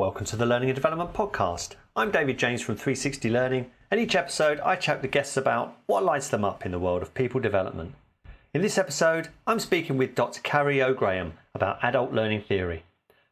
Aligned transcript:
Welcome 0.00 0.24
to 0.28 0.36
the 0.36 0.46
Learning 0.46 0.70
and 0.70 0.74
Development 0.74 1.12
Podcast. 1.12 1.74
I'm 1.94 2.10
David 2.10 2.38
James 2.38 2.62
from 2.62 2.76
360 2.76 3.28
Learning, 3.28 3.70
and 3.90 4.00
each 4.00 4.14
episode 4.14 4.58
I 4.60 4.74
chat 4.76 5.02
with 5.02 5.10
guests 5.10 5.36
about 5.36 5.76
what 5.84 6.02
lights 6.02 6.28
them 6.28 6.42
up 6.42 6.64
in 6.64 6.72
the 6.72 6.78
world 6.78 7.02
of 7.02 7.12
people 7.12 7.38
development. 7.38 7.94
In 8.54 8.62
this 8.62 8.78
episode, 8.78 9.28
I'm 9.46 9.60
speaking 9.60 9.98
with 9.98 10.14
Dr. 10.14 10.40
Carrie 10.40 10.80
O. 10.80 10.94
Graham 10.94 11.34
about 11.54 11.84
adult 11.84 12.14
learning 12.14 12.40
theory. 12.40 12.84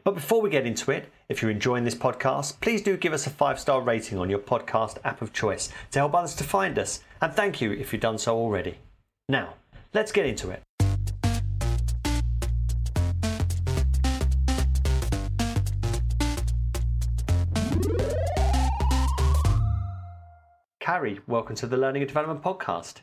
But 0.04 0.14
before 0.14 0.42
we 0.42 0.50
get 0.50 0.66
into 0.66 0.90
it, 0.90 1.10
if 1.30 1.40
you're 1.40 1.50
enjoying 1.50 1.84
this 1.84 1.94
podcast, 1.94 2.60
please 2.60 2.82
do 2.82 2.98
give 2.98 3.14
us 3.14 3.26
a 3.26 3.30
five 3.30 3.58
star 3.58 3.80
rating 3.80 4.18
on 4.18 4.28
your 4.28 4.38
podcast 4.38 4.98
app 5.04 5.22
of 5.22 5.32
choice 5.32 5.70
to 5.92 6.00
help 6.00 6.14
others 6.14 6.34
to 6.34 6.44
find 6.44 6.78
us, 6.78 7.00
and 7.22 7.32
thank 7.32 7.62
you 7.62 7.72
if 7.72 7.94
you've 7.94 8.02
done 8.02 8.18
so 8.18 8.36
already. 8.36 8.76
Now, 9.26 9.54
let's 9.94 10.12
get 10.12 10.26
into 10.26 10.50
it. 10.50 10.62
Carrie, 20.88 21.20
welcome 21.26 21.54
to 21.56 21.66
the 21.66 21.76
Learning 21.76 22.00
and 22.00 22.08
Development 22.08 22.42
Podcast. 22.42 23.02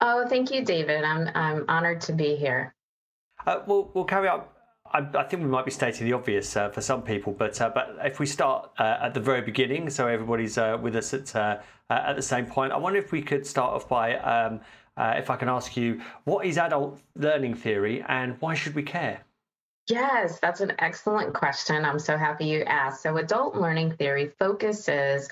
Oh, 0.00 0.26
thank 0.26 0.50
you, 0.50 0.64
David. 0.64 1.04
I'm 1.04 1.28
I'm 1.34 1.66
honored 1.68 2.00
to 2.00 2.14
be 2.14 2.34
here. 2.34 2.74
Uh, 3.46 3.60
we'll, 3.66 3.90
we'll 3.92 4.06
carry 4.06 4.26
on. 4.26 4.44
I, 4.90 5.06
I, 5.14 5.24
think 5.24 5.42
we 5.42 5.48
might 5.50 5.66
be 5.66 5.70
stating 5.70 6.06
the 6.06 6.14
obvious 6.14 6.56
uh, 6.56 6.70
for 6.70 6.80
some 6.80 7.02
people, 7.02 7.34
but 7.34 7.60
uh, 7.60 7.68
but 7.74 7.98
if 8.02 8.20
we 8.20 8.24
start 8.24 8.70
uh, 8.78 8.96
at 9.02 9.12
the 9.12 9.20
very 9.20 9.42
beginning, 9.42 9.90
so 9.90 10.06
everybody's 10.06 10.56
uh, 10.56 10.78
with 10.80 10.96
us 10.96 11.12
at 11.12 11.36
uh, 11.36 11.58
at 11.90 12.16
the 12.16 12.22
same 12.22 12.46
point, 12.46 12.72
I 12.72 12.78
wonder 12.78 13.00
if 13.00 13.12
we 13.12 13.20
could 13.20 13.46
start 13.46 13.74
off 13.74 13.86
by 13.86 14.16
um, 14.16 14.62
if 14.96 15.28
I 15.28 15.36
can 15.36 15.50
ask 15.50 15.76
you, 15.76 16.00
what 16.24 16.46
is 16.46 16.56
adult 16.56 16.98
learning 17.16 17.56
theory, 17.56 18.02
and 18.08 18.34
why 18.40 18.54
should 18.54 18.74
we 18.74 18.82
care? 18.82 19.20
Yes, 19.88 20.40
that's 20.40 20.62
an 20.62 20.72
excellent 20.78 21.34
question. 21.34 21.84
I'm 21.84 21.98
so 21.98 22.16
happy 22.16 22.46
you 22.46 22.62
asked. 22.62 23.02
So, 23.02 23.18
adult 23.18 23.56
learning 23.56 23.92
theory 23.92 24.32
focuses 24.38 25.28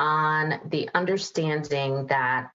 on 0.00 0.58
the 0.70 0.88
understanding 0.94 2.06
that 2.06 2.50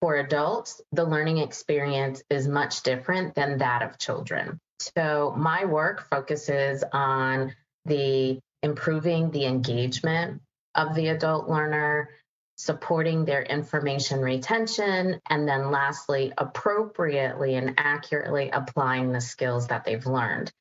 for 0.00 0.16
adults, 0.16 0.80
the 0.92 1.04
learning 1.04 1.38
experience 1.38 2.22
is 2.30 2.46
much 2.46 2.84
different 2.84 3.34
than 3.34 3.58
that 3.58 3.82
of 3.82 3.98
children. 3.98 4.60
So, 4.78 5.34
my 5.36 5.64
work 5.64 6.08
focuses 6.08 6.84
on 6.92 7.54
the 7.86 8.38
improving 8.62 9.30
the 9.30 9.46
engagement 9.46 10.42
of 10.76 10.94
the 10.94 11.08
adult 11.08 11.48
learner, 11.48 12.10
supporting 12.56 13.24
their 13.24 13.42
information 13.42 14.20
retention, 14.20 15.20
and 15.28 15.48
then 15.48 15.72
lastly, 15.72 16.32
appropriately 16.38 17.56
and 17.56 17.74
accurately 17.78 18.50
applying 18.50 19.10
the 19.10 19.20
skills 19.20 19.66
that 19.68 19.84
they've 19.84 20.06
learned. 20.06 20.52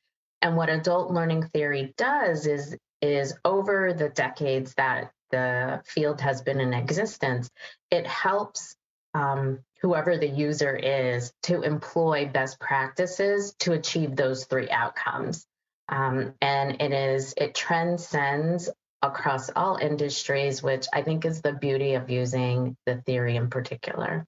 And 0.41 0.57
what 0.57 0.69
adult 0.69 1.11
learning 1.11 1.49
theory 1.53 1.93
does 1.97 2.47
is 2.47 2.75
is 3.01 3.37
over 3.43 3.93
the 3.93 4.09
decades 4.09 4.73
that 4.75 5.11
the 5.35 5.81
field 5.85 6.21
has 6.21 6.41
been 6.41 6.61
in 6.61 6.73
existence, 6.73 7.49
it 7.91 8.07
helps 8.07 8.75
um, 9.13 9.59
whoever 9.81 10.17
the 10.17 10.27
user 10.27 10.75
is 10.75 11.33
to 11.43 11.61
employ 11.61 12.29
best 12.31 12.59
practices 12.59 13.53
to 13.59 13.73
achieve 13.73 14.15
those 14.15 14.45
three 14.45 14.69
outcomes. 14.69 15.45
Um, 15.89 16.33
and 16.41 16.81
it 16.81 16.93
is 16.93 17.33
it 17.37 17.53
transcends 17.53 18.69
across 19.01 19.49
all 19.55 19.75
industries, 19.75 20.63
which 20.63 20.87
I 20.93 21.01
think 21.01 21.25
is 21.25 21.41
the 21.41 21.53
beauty 21.53 21.93
of 21.93 22.09
using 22.09 22.75
the 22.85 22.95
theory 23.05 23.35
in 23.35 23.49
particular. 23.49 24.25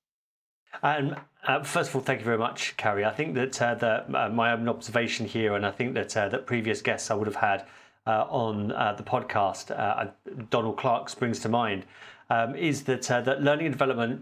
Um, 0.83 1.15
uh, 1.47 1.63
first 1.63 1.89
of 1.89 1.95
all, 1.95 2.01
thank 2.01 2.19
you 2.19 2.25
very 2.25 2.37
much, 2.37 2.77
Carrie. 2.77 3.05
I 3.05 3.13
think 3.13 3.33
that 3.35 3.59
uh, 3.61 3.75
the, 3.75 3.93
uh, 4.13 4.29
my 4.29 4.51
own 4.51 4.69
observation 4.69 5.25
here, 5.25 5.55
and 5.55 5.65
I 5.65 5.71
think 5.71 5.95
that 5.95 6.15
uh, 6.15 6.29
that 6.29 6.45
previous 6.45 6.81
guests 6.81 7.09
I 7.09 7.15
would 7.15 7.27
have 7.27 7.37
had 7.37 7.65
on 8.29 8.71
uh, 8.71 8.93
the 8.93 9.03
podcast, 9.03 9.71
uh, 9.71 10.07
Donald 10.49 10.77
Clark 10.77 11.09
springs 11.09 11.39
to 11.39 11.49
mind, 11.49 11.85
um, 12.29 12.55
is 12.55 12.83
that 12.83 13.03
that 13.03 13.41
learning 13.41 13.67
and 13.67 13.73
development, 13.73 14.21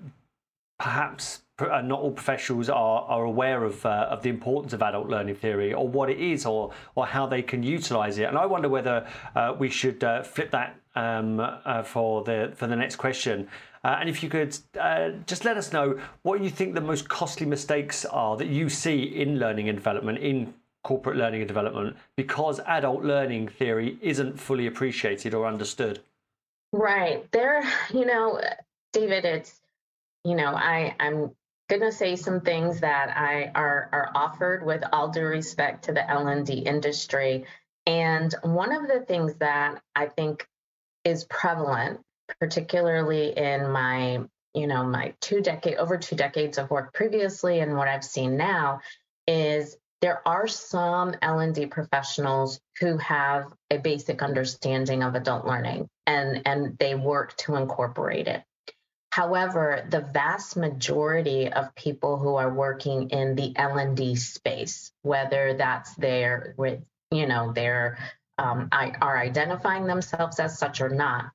perhaps 0.80 1.42
not 1.60 2.00
all 2.00 2.12
professionals 2.12 2.70
are, 2.70 3.04
are 3.04 3.24
aware 3.24 3.64
of 3.64 3.86
of 3.86 4.22
the 4.22 4.30
importance 4.30 4.74
of 4.74 4.82
adult 4.82 5.08
learning 5.08 5.36
theory 5.36 5.74
or 5.74 5.88
what 5.88 6.10
it 6.10 6.20
is 6.20 6.46
or 6.46 6.72
or 6.96 7.06
how 7.06 7.26
they 7.26 7.42
can 7.42 7.64
utilize 7.64 8.18
it. 8.18 8.26
And 8.26 8.38
I 8.38 8.46
wonder 8.46 8.68
whether 8.68 9.08
we 9.58 9.70
should 9.70 10.04
flip 10.26 10.52
that 10.52 10.76
um, 10.96 11.42
for 11.86 12.24
the 12.24 12.52
for 12.56 12.68
the 12.68 12.76
next 12.76 12.98
question. 12.98 13.48
Uh, 13.86 13.98
and 14.00 14.10
if 14.10 14.24
you 14.24 14.30
could 14.30 14.58
uh, 14.80 15.12
just 15.28 15.46
let 15.46 15.58
us 15.58 15.72
know 15.72 16.00
what 16.24 16.42
you 16.42 16.50
think 16.50 16.74
the 16.74 16.82
most 16.82 17.08
costly 17.08 17.46
mistakes 17.46 18.04
are 18.06 18.36
that 18.36 18.48
you 18.48 18.68
see 18.68 19.04
in 19.04 19.38
learning 19.38 19.70
and 19.70 19.78
development 19.78 20.18
in 20.18 20.52
corporate 20.86 21.18
learning 21.18 21.42
and 21.42 21.48
development 21.48 21.98
because 22.16 22.60
adult 22.68 23.04
learning 23.04 23.48
theory 23.48 23.98
isn't 24.02 24.40
fully 24.40 24.68
appreciated 24.68 25.34
or 25.34 25.48
understood. 25.48 26.00
Right. 26.72 27.30
There, 27.32 27.64
you 27.92 28.06
know, 28.06 28.40
David, 28.94 29.26
it's, 29.26 29.60
you 30.24 30.36
know, 30.36 30.54
I, 30.54 30.96
I'm 31.00 31.32
gonna 31.70 31.92
say 31.92 32.16
some 32.16 32.42
things 32.42 32.82
that 32.82 33.10
I 33.18 33.52
are 33.56 33.90
are 33.92 34.12
offered 34.14 34.64
with 34.64 34.84
all 34.94 35.10
due 35.10 35.26
respect 35.26 35.86
to 35.86 35.92
the 35.92 36.08
L&D 36.08 36.54
industry. 36.54 37.46
And 37.88 38.34
one 38.44 38.72
of 38.72 38.88
the 38.88 39.02
things 39.08 39.34
that 39.36 39.82
I 39.96 40.06
think 40.06 40.48
is 41.04 41.24
prevalent, 41.24 42.00
particularly 42.40 43.36
in 43.36 43.72
my, 43.72 44.20
you 44.54 44.68
know, 44.68 44.84
my 44.84 45.16
two 45.20 45.42
decade 45.42 45.78
over 45.78 45.98
two 45.98 46.16
decades 46.16 46.60
of 46.60 46.70
work 46.70 46.94
previously 46.94 47.60
and 47.60 47.76
what 47.76 47.88
I've 47.88 48.04
seen 48.04 48.38
now, 48.38 48.82
is 49.28 49.78
there 50.06 50.22
are 50.28 50.46
some 50.46 51.16
L&D 51.24 51.66
professionals 51.66 52.60
who 52.80 52.96
have 53.00 53.52
a 53.72 53.80
basic 53.80 54.22
understanding 54.22 55.02
of 55.02 55.16
adult 55.16 55.48
learning 55.48 55.90
and, 56.06 56.44
and 56.46 56.78
they 56.78 56.94
work 56.94 57.36
to 57.38 57.56
incorporate 57.56 58.28
it. 58.28 58.44
However, 59.10 59.84
the 59.90 60.02
vast 60.02 60.58
majority 60.58 61.52
of 61.52 61.74
people 61.74 62.18
who 62.18 62.36
are 62.36 62.54
working 62.54 63.10
in 63.10 63.34
the 63.34 63.54
L&D 63.56 64.16
space, 64.18 64.92
whether 65.02 65.56
that's 65.56 65.96
their 65.96 66.54
you 67.10 67.26
know 67.26 67.52
they're 67.52 67.98
um, 68.38 68.70
are 68.72 69.18
identifying 69.18 69.88
themselves 69.88 70.40
as 70.40 70.60
such 70.60 70.82
or 70.82 70.90
not, 70.90 71.32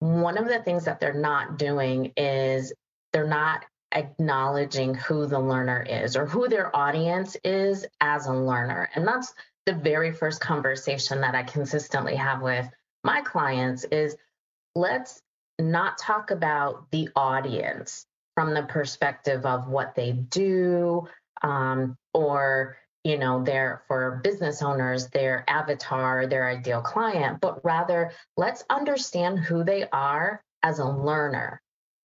one 0.00 0.36
of 0.36 0.46
the 0.46 0.60
things 0.60 0.84
that 0.84 1.00
they're 1.00 1.14
not 1.14 1.56
doing 1.56 2.12
is 2.18 2.74
they're 3.14 3.26
not 3.26 3.64
acknowledging 3.92 4.94
who 4.94 5.26
the 5.26 5.40
learner 5.40 5.82
is 5.82 6.16
or 6.16 6.26
who 6.26 6.48
their 6.48 6.74
audience 6.74 7.36
is 7.44 7.86
as 8.00 8.26
a 8.26 8.32
learner. 8.32 8.88
And 8.94 9.06
that's 9.06 9.34
the 9.66 9.74
very 9.74 10.12
first 10.12 10.40
conversation 10.40 11.20
that 11.20 11.34
I 11.34 11.42
consistently 11.42 12.16
have 12.16 12.42
with 12.42 12.68
my 13.04 13.20
clients 13.22 13.84
is 13.84 14.16
let's 14.74 15.20
not 15.58 15.98
talk 15.98 16.30
about 16.30 16.90
the 16.90 17.08
audience 17.16 18.06
from 18.34 18.54
the 18.54 18.62
perspective 18.62 19.44
of 19.44 19.68
what 19.68 19.94
they 19.94 20.12
do 20.12 21.06
um, 21.42 21.96
or 22.14 22.76
you 23.04 23.18
know 23.18 23.42
their 23.42 23.82
for 23.88 24.20
business 24.22 24.62
owners 24.62 25.08
their 25.08 25.44
avatar 25.48 26.26
their 26.26 26.48
ideal 26.48 26.82
client 26.82 27.40
but 27.40 27.64
rather 27.64 28.12
let's 28.36 28.62
understand 28.68 29.38
who 29.38 29.64
they 29.64 29.86
are 29.90 30.42
as 30.62 30.78
a 30.78 30.84
learner 30.84 31.62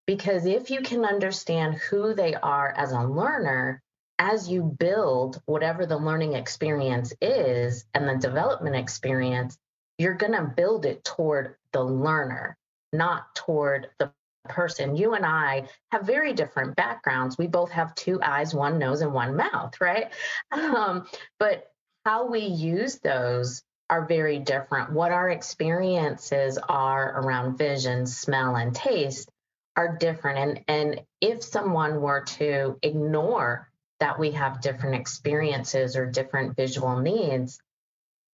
because 0.07 0.45
if 0.45 0.69
you 0.69 0.81
can 0.81 1.05
understand 1.05 1.75
who 1.75 2.13
they 2.13 2.35
are 2.35 2.73
as 2.75 2.91
a 2.91 3.03
learner, 3.03 3.81
as 4.19 4.49
you 4.49 4.63
build 4.63 5.41
whatever 5.45 5.85
the 5.85 5.97
learning 5.97 6.33
experience 6.33 7.13
is 7.21 7.85
and 7.93 8.07
the 8.07 8.15
development 8.15 8.75
experience, 8.75 9.57
you're 9.97 10.13
going 10.13 10.33
to 10.33 10.53
build 10.55 10.85
it 10.85 11.03
toward 11.03 11.55
the 11.73 11.83
learner, 11.83 12.57
not 12.93 13.33
toward 13.35 13.89
the 13.99 14.11
person. 14.47 14.95
You 14.95 15.13
and 15.15 15.25
I 15.25 15.67
have 15.91 16.03
very 16.03 16.33
different 16.33 16.75
backgrounds. 16.75 17.37
We 17.37 17.47
both 17.47 17.71
have 17.71 17.95
two 17.95 18.21
eyes, 18.21 18.53
one 18.53 18.77
nose, 18.77 19.01
and 19.01 19.13
one 19.13 19.35
mouth, 19.35 19.79
right? 19.81 20.13
Um, 20.51 21.07
but 21.39 21.71
how 22.05 22.27
we 22.27 22.41
use 22.41 22.99
those 22.99 23.63
are 23.89 24.05
very 24.05 24.39
different. 24.39 24.91
What 24.91 25.11
our 25.11 25.29
experiences 25.29 26.57
are 26.57 27.21
around 27.21 27.57
vision, 27.57 28.05
smell, 28.05 28.55
and 28.55 28.73
taste 28.73 29.29
are 29.75 29.97
different. 29.97 30.37
And, 30.37 30.63
and 30.67 31.01
if 31.21 31.43
someone 31.43 32.01
were 32.01 32.21
to 32.21 32.77
ignore 32.81 33.69
that 33.99 34.19
we 34.19 34.31
have 34.31 34.61
different 34.61 34.95
experiences 34.95 35.95
or 35.95 36.05
different 36.05 36.55
visual 36.55 36.99
needs, 36.99 37.59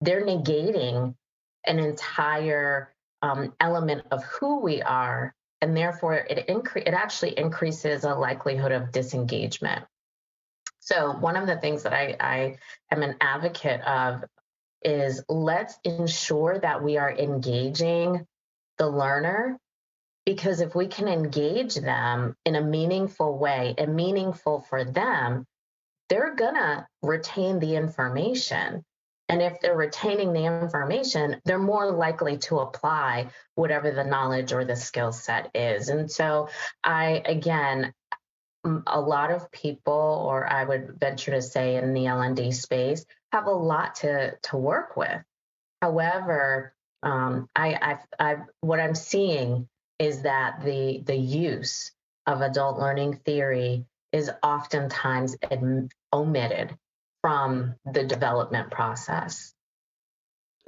they're 0.01 0.25
negating 0.25 1.15
an 1.65 1.79
entire 1.79 2.93
um, 3.21 3.53
element 3.59 4.05
of 4.11 4.23
who 4.23 4.59
we 4.59 4.81
are. 4.81 5.35
And 5.61 5.77
therefore, 5.77 6.15
it, 6.15 6.47
incre- 6.47 6.87
it 6.87 6.93
actually 6.93 7.37
increases 7.37 8.03
a 8.03 8.15
likelihood 8.15 8.71
of 8.71 8.91
disengagement. 8.91 9.85
So, 10.79 11.11
one 11.11 11.37
of 11.37 11.45
the 11.45 11.57
things 11.57 11.83
that 11.83 11.93
I, 11.93 12.15
I 12.19 12.57
am 12.89 13.03
an 13.03 13.15
advocate 13.21 13.81
of 13.81 14.23
is 14.83 15.23
let's 15.29 15.75
ensure 15.83 16.57
that 16.57 16.83
we 16.83 16.97
are 16.97 17.11
engaging 17.11 18.25
the 18.79 18.87
learner 18.87 19.59
because 20.25 20.61
if 20.61 20.75
we 20.75 20.87
can 20.87 21.07
engage 21.07 21.75
them 21.75 22.35
in 22.45 22.55
a 22.55 22.61
meaningful 22.61 23.37
way 23.37 23.73
and 23.77 23.95
meaningful 23.95 24.61
for 24.61 24.83
them, 24.83 25.45
they're 26.09 26.35
going 26.35 26.55
to 26.55 26.87
retain 27.01 27.59
the 27.59 27.75
information. 27.75 28.83
And 29.29 29.41
if 29.41 29.61
they're 29.61 29.77
retaining 29.77 30.33
the 30.33 30.45
information, 30.45 31.41
they're 31.45 31.57
more 31.57 31.89
likely 31.89 32.37
to 32.39 32.59
apply 32.59 33.27
whatever 33.55 33.89
the 33.91 34.03
knowledge 34.03 34.51
or 34.51 34.65
the 34.65 34.75
skill 34.75 35.13
set 35.13 35.49
is. 35.55 35.87
And 35.87 36.11
so, 36.11 36.49
I, 36.83 37.21
again, 37.25 37.93
a 38.85 38.99
lot 38.99 39.31
of 39.31 39.51
people, 39.51 40.25
or 40.27 40.45
I 40.45 40.65
would 40.65 40.99
venture 40.99 41.31
to 41.31 41.41
say 41.41 41.77
in 41.77 41.93
the 41.93 42.07
L&D 42.07 42.51
space, 42.51 43.05
have 43.31 43.47
a 43.47 43.51
lot 43.51 43.95
to, 43.95 44.35
to 44.43 44.57
work 44.57 44.97
with. 44.97 45.23
However, 45.81 46.73
um, 47.01 47.49
I, 47.55 47.77
I've, 47.81 48.05
I've, 48.19 48.41
what 48.59 48.79
I'm 48.79 48.95
seeing 48.95 49.67
is 50.01 50.23
that 50.23 50.63
the 50.63 51.03
the 51.05 51.15
use 51.15 51.91
of 52.25 52.41
adult 52.41 52.79
learning 52.79 53.21
theory 53.23 53.85
is 54.11 54.31
oftentimes 54.41 55.37
omitted 56.11 56.75
from 57.21 57.75
the 57.85 58.03
development 58.03 58.71
process. 58.71 59.53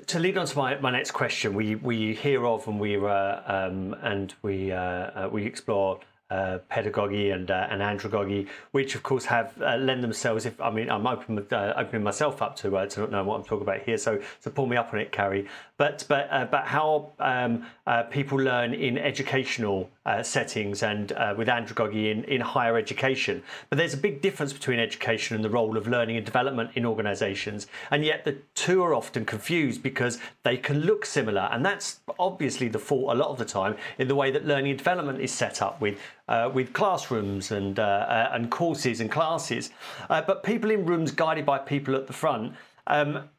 To 0.07 0.19
lead 0.19 0.37
on 0.37 0.45
to 0.45 0.57
my, 0.57 0.79
my 0.79 0.91
next 0.91 1.11
question, 1.11 1.53
we, 1.53 1.75
we 1.75 2.13
hear 2.13 2.45
of 2.45 2.67
and 2.67 2.79
we 2.79 2.95
uh, 2.97 3.41
um, 3.45 3.95
and 4.01 4.33
we 4.43 4.71
uh, 4.71 4.77
uh, 4.79 5.29
we 5.31 5.45
explore 5.45 5.99
uh, 6.33 6.57
pedagogy 6.69 7.29
and 7.29 7.51
uh, 7.51 7.67
and 7.69 7.81
andragogy, 7.81 8.47
which 8.71 8.95
of 8.95 9.03
course 9.03 9.25
have 9.25 9.53
uh, 9.61 9.77
lend 9.77 10.03
themselves. 10.03 10.45
If 10.45 10.59
I 10.59 10.71
mean, 10.71 10.89
I'm 10.89 11.05
open, 11.05 11.45
uh, 11.51 11.73
opening 11.77 12.03
myself 12.03 12.41
up 12.41 12.55
to 12.57 12.77
uh, 12.77 12.85
to 12.87 13.01
not 13.01 13.11
know 13.11 13.23
what 13.23 13.35
I'm 13.37 13.43
talking 13.43 13.61
about 13.61 13.81
here. 13.83 13.97
So 13.97 14.19
so 14.39 14.49
pull 14.49 14.65
me 14.65 14.75
up 14.75 14.93
on 14.93 14.99
it, 14.99 15.11
Carrie. 15.11 15.47
But 15.77 16.05
but 16.07 16.27
uh, 16.31 16.45
but 16.45 16.65
how 16.65 17.11
um, 17.19 17.65
people 18.09 18.39
learn 18.39 18.73
in 18.73 18.97
educational 18.97 19.89
settings 20.21 20.83
and 20.83 21.11
with 21.37 21.47
andragogy 21.47 22.11
in 22.11 22.23
in 22.25 22.41
higher 22.41 22.77
education. 22.77 23.41
But 23.69 23.77
there's 23.77 23.93
a 23.93 23.97
big 23.97 24.21
difference 24.21 24.53
between 24.53 24.79
education 24.79 25.35
and 25.35 25.43
the 25.43 25.49
role 25.49 25.77
of 25.77 25.87
learning 25.87 26.17
and 26.17 26.25
development 26.25 26.71
in 26.75 26.85
organisations, 26.85 27.67
and 27.91 28.03
yet 28.03 28.25
the 28.25 28.37
two 28.55 28.83
are 28.83 28.93
often 28.93 29.25
confused 29.25 29.81
because 29.81 30.19
they 30.43 30.57
can 30.57 30.81
look 30.81 31.05
similar, 31.05 31.49
and 31.51 31.65
that's 31.65 32.01
obviously 32.19 32.67
the 32.67 32.79
fault 32.79 33.13
a 33.13 33.15
lot 33.15 33.29
of 33.29 33.37
the 33.37 33.45
time 33.45 33.75
in 33.97 34.07
the 34.07 34.15
way 34.15 34.31
that 34.31 34.45
learning 34.45 34.71
and 34.71 34.77
development 34.77 35.21
is 35.21 35.31
set 35.31 35.61
up 35.61 35.79
with 35.81 35.97
uh, 36.27 36.49
with 36.53 36.73
classrooms 36.73 37.51
and 37.51 37.79
uh, 37.79 37.83
uh, 37.83 38.29
and 38.33 38.49
courses 38.49 39.01
and 39.01 39.11
classes, 39.11 39.71
uh, 40.09 40.21
but 40.21 40.43
people 40.43 40.71
in 40.71 40.85
rooms 40.85 41.11
guided 41.11 41.45
by 41.45 41.57
people 41.57 41.95
at 41.95 42.07
the 42.07 42.13
front. 42.13 42.53
Um, 42.87 43.29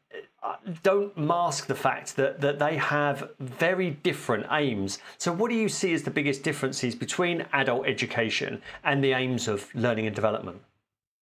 don't 0.83 1.17
mask 1.17 1.67
the 1.67 1.75
fact 1.75 2.15
that, 2.15 2.41
that 2.41 2.59
they 2.59 2.77
have 2.77 3.29
very 3.39 3.91
different 3.91 4.45
aims. 4.51 4.99
So, 5.17 5.31
what 5.31 5.49
do 5.49 5.55
you 5.55 5.69
see 5.69 5.93
as 5.93 6.03
the 6.03 6.11
biggest 6.11 6.43
differences 6.43 6.95
between 6.95 7.45
adult 7.53 7.87
education 7.87 8.61
and 8.83 9.03
the 9.03 9.13
aims 9.13 9.47
of 9.47 9.73
learning 9.75 10.07
and 10.07 10.15
development? 10.15 10.61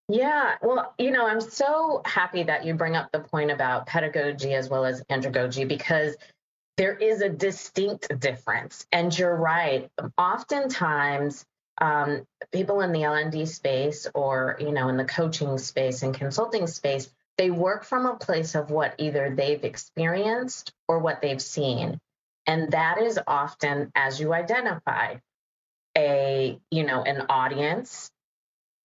Yeah, 0.08 0.56
well, 0.60 0.94
you 0.98 1.10
know, 1.10 1.26
I'm 1.26 1.40
so 1.40 2.02
happy 2.04 2.42
that 2.42 2.64
you 2.64 2.74
bring 2.74 2.94
up 2.94 3.10
the 3.12 3.20
point 3.20 3.50
about 3.50 3.86
pedagogy 3.86 4.52
as 4.52 4.68
well 4.68 4.84
as 4.84 5.02
andragogy 5.04 5.66
because 5.66 6.16
there 6.76 6.94
is 6.94 7.22
a 7.22 7.28
distinct 7.28 8.18
difference. 8.20 8.86
And 8.92 9.16
you're 9.16 9.36
right. 9.36 9.90
Oftentimes, 10.18 11.46
um, 11.80 12.26
people 12.52 12.82
in 12.82 12.92
the 12.92 13.02
L&D 13.04 13.46
space 13.46 14.06
or 14.14 14.56
you 14.60 14.72
know 14.72 14.88
in 14.88 14.96
the 14.96 15.04
coaching 15.04 15.58
space 15.58 16.02
and 16.02 16.14
consulting 16.14 16.66
space, 16.66 17.10
they 17.36 17.50
work 17.50 17.84
from 17.84 18.06
a 18.06 18.16
place 18.16 18.54
of 18.54 18.70
what 18.70 18.94
either 18.98 19.34
they've 19.34 19.64
experienced 19.64 20.72
or 20.88 20.98
what 20.98 21.20
they've 21.20 21.42
seen, 21.42 22.00
and 22.46 22.72
that 22.72 23.00
is 23.00 23.18
often, 23.26 23.90
as 23.94 24.20
you 24.20 24.32
identified, 24.32 25.20
a 25.96 26.58
you 26.70 26.84
know 26.84 27.02
an 27.02 27.26
audience, 27.28 28.10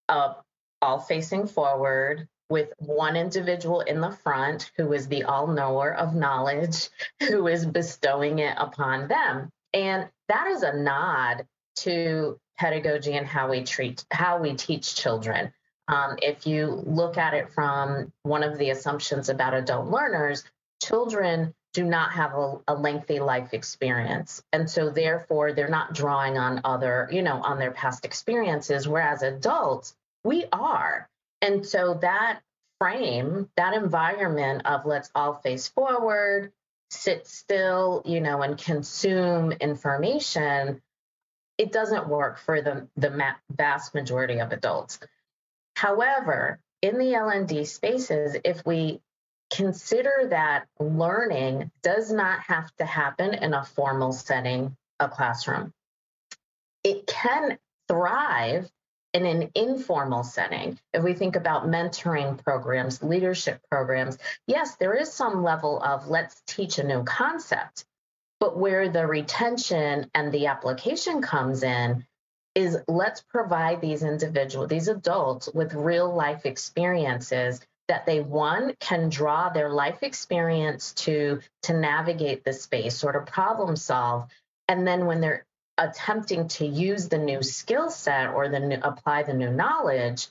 uh, 0.08 0.34
all 0.82 1.00
facing 1.00 1.48
forward 1.48 2.28
with 2.50 2.74
one 2.80 3.16
individual 3.16 3.82
in 3.82 4.02
the 4.02 4.12
front 4.12 4.72
who 4.76 4.92
is 4.94 5.08
the 5.08 5.24
all 5.24 5.48
knower 5.48 5.94
of 5.94 6.16
knowledge, 6.16 6.90
who 7.28 7.48
is 7.48 7.66
bestowing 7.66 8.40
it 8.40 8.56
upon 8.58 9.08
them. 9.08 9.50
And 9.74 10.10
that 10.30 10.48
is 10.48 10.64
a 10.64 10.76
nod 10.76 11.46
to 11.78 12.40
pedagogy 12.58 13.14
and 13.14 13.26
how 13.26 13.50
we 13.50 13.64
treat 13.64 14.04
how 14.12 14.40
we 14.40 14.54
teach 14.54 14.96
children. 14.96 15.54
Um, 15.90 16.18
if 16.22 16.46
you 16.46 16.84
look 16.86 17.18
at 17.18 17.34
it 17.34 17.50
from 17.52 18.14
one 18.22 18.44
of 18.44 18.60
the 18.60 18.70
assumptions 18.70 19.28
about 19.28 19.56
adult 19.56 19.88
learners, 19.88 20.44
children 20.82 21.54
do 21.74 21.84
not 21.84 22.12
have 22.14 22.34
a, 22.34 22.60
a, 22.68 22.76
lengthy 22.76 23.20
life 23.20 23.54
experience. 23.54 24.42
And 24.54 24.70
so 24.70 24.92
therefore 24.92 25.54
they're 25.54 25.68
not 25.68 25.94
drawing 25.94 26.38
on 26.38 26.62
other, 26.64 27.10
you 27.12 27.24
know, 27.24 27.42
on 27.42 27.58
their 27.58 27.72
past 27.72 28.06
experiences, 28.06 28.88
whereas 28.88 29.24
adults, 29.24 29.96
we 30.24 30.46
are. 30.52 31.10
And 31.42 31.66
so 31.66 31.96
that 32.02 32.42
frame, 32.80 33.50
that 33.58 33.74
environment 33.74 34.66
of 34.66 34.86
let's 34.86 35.10
all 35.16 35.36
face 35.36 35.68
forward, 35.68 36.52
sit 36.92 37.28
still, 37.28 38.04
you 38.06 38.22
know, 38.22 38.42
and 38.44 38.58
consume 38.58 39.52
information 39.54 40.82
it 41.60 41.74
doesn't 41.74 42.08
work 42.08 42.40
for 42.40 42.62
the, 42.62 42.88
the 42.96 43.36
vast 43.52 43.94
majority 43.94 44.40
of 44.40 44.54
adults. 44.54 44.98
However, 45.80 46.60
in 46.82 46.98
the 46.98 47.14
L&D 47.14 47.64
spaces, 47.64 48.36
if 48.44 48.66
we 48.66 49.00
consider 49.50 50.28
that 50.30 50.66
learning 50.78 51.72
does 51.84 52.12
not 52.12 52.42
have 52.42 52.70
to 52.80 52.86
happen 52.86 53.34
in 53.34 53.54
a 53.54 53.64
formal 53.64 54.12
setting, 54.12 54.76
a 55.00 55.08
classroom, 55.08 55.74
it 56.84 57.08
can 57.08 57.58
thrive 57.88 58.70
in 59.14 59.26
an 59.26 59.52
informal 59.56 60.26
setting. 60.26 60.78
If 60.92 61.02
we 61.02 61.14
think 61.14 61.38
about 61.38 61.66
mentoring 61.66 62.44
programs, 62.44 63.02
leadership 63.02 63.62
programs, 63.72 64.18
yes, 64.48 64.76
there 64.76 64.96
is 64.96 65.14
some 65.14 65.44
level 65.44 65.82
of 65.82 66.10
let's 66.10 66.42
teach 66.46 66.78
a 66.78 66.84
new 66.84 67.06
concept. 67.06 67.86
But 68.42 68.58
where 68.58 68.90
the 68.90 69.08
retention 69.08 70.12
and 70.14 70.34
the 70.34 70.48
application 70.48 71.22
comes 71.22 71.64
in 71.64 72.06
is 72.60 72.78
let's 72.88 73.22
provide 73.22 73.80
these 73.80 74.04
individuals, 74.04 74.68
these 74.68 74.90
adults 74.90 75.50
with 75.54 75.74
real 75.74 76.14
life 76.14 76.46
experiences 76.46 77.62
that 77.88 78.06
they 78.06 78.20
one 78.20 78.76
can 78.80 79.10
draw 79.10 79.50
their 79.50 79.70
life 79.70 80.04
experience 80.04 80.94
to 80.94 81.40
to 81.64 81.74
navigate 81.74 82.44
the 82.44 82.54
space, 82.54 82.96
sort 82.96 83.16
of 83.16 83.26
problem 83.26 83.76
solve. 83.76 84.30
And 84.68 84.86
then 84.86 85.06
when 85.06 85.22
they're 85.22 85.46
attempting 85.78 86.50
to 86.50 86.66
use 86.66 87.08
the 87.08 87.18
new 87.18 87.42
skill 87.42 87.90
set 87.90 88.30
or 88.30 88.50
the 88.50 88.60
new, 88.60 88.78
apply 88.84 89.24
the 89.24 89.34
new 89.34 89.50
knowledge, 89.50 90.28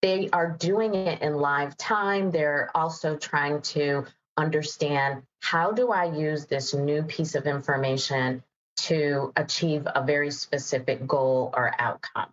they 0.00 0.30
are 0.32 0.50
doing 0.50 0.94
it 0.94 1.20
in 1.22 1.34
live 1.34 1.76
time. 1.76 2.30
They're 2.30 2.70
also 2.74 3.16
trying 3.16 3.60
to 3.62 4.06
understand 4.36 5.22
how 5.40 5.72
do 5.72 5.92
I 5.92 6.16
use 6.16 6.46
this 6.46 6.72
new 6.72 7.02
piece 7.02 7.34
of 7.34 7.46
information 7.46 8.42
to 8.86 9.32
achieve 9.36 9.86
a 9.86 10.04
very 10.04 10.30
specific 10.30 11.06
goal 11.06 11.52
or 11.56 11.74
outcome. 11.78 12.30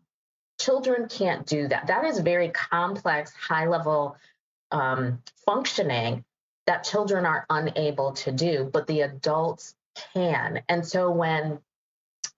Children 0.59 1.09
can't 1.09 1.45
do 1.45 1.67
that. 1.67 1.87
That 1.87 2.05
is 2.05 2.19
very 2.19 2.49
complex, 2.49 3.33
high 3.33 3.67
level 3.67 4.17
um, 4.71 5.21
functioning 5.45 6.23
that 6.67 6.83
children 6.83 7.25
are 7.25 7.45
unable 7.49 8.13
to 8.13 8.31
do, 8.31 8.69
but 8.71 8.87
the 8.87 9.01
adults 9.01 9.75
can. 10.13 10.61
And 10.67 10.85
so 10.85 11.11
when 11.11 11.59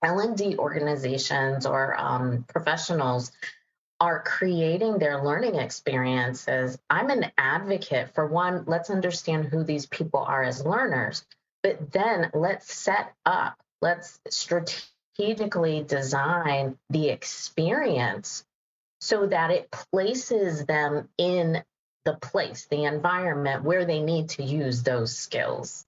L&D 0.04 0.58
organizations 0.58 1.66
or 1.66 2.00
um, 2.00 2.46
professionals 2.48 3.32
are 4.00 4.22
creating 4.24 5.00
their 5.00 5.24
learning 5.24 5.56
experiences, 5.56 6.78
I'm 6.90 7.10
an 7.10 7.32
advocate 7.38 8.14
for 8.14 8.28
one, 8.28 8.66
let's 8.68 8.90
understand 8.90 9.46
who 9.46 9.64
these 9.64 9.86
people 9.88 10.20
are 10.20 10.44
as 10.44 10.66
learners, 10.66 11.26
but 11.64 11.92
then 11.92 12.30
let's 12.34 12.72
set 12.74 13.14
up, 13.26 13.58
let's 13.81 14.19
strategically 14.29 15.84
design 15.84 16.77
the 16.89 17.10
experience 17.10 18.46
so 19.00 19.27
that 19.27 19.51
it 19.51 19.69
places 19.72 20.65
them 20.65 21.07
in 21.17 21.63
the 22.05 22.13
place, 22.13 22.67
the 22.72 22.86
environment 22.86 23.63
where 23.63 23.86
they 23.86 24.00
need 24.00 24.29
to 24.29 24.43
use 24.43 24.84
those 24.84 25.15
skills. 25.15 25.86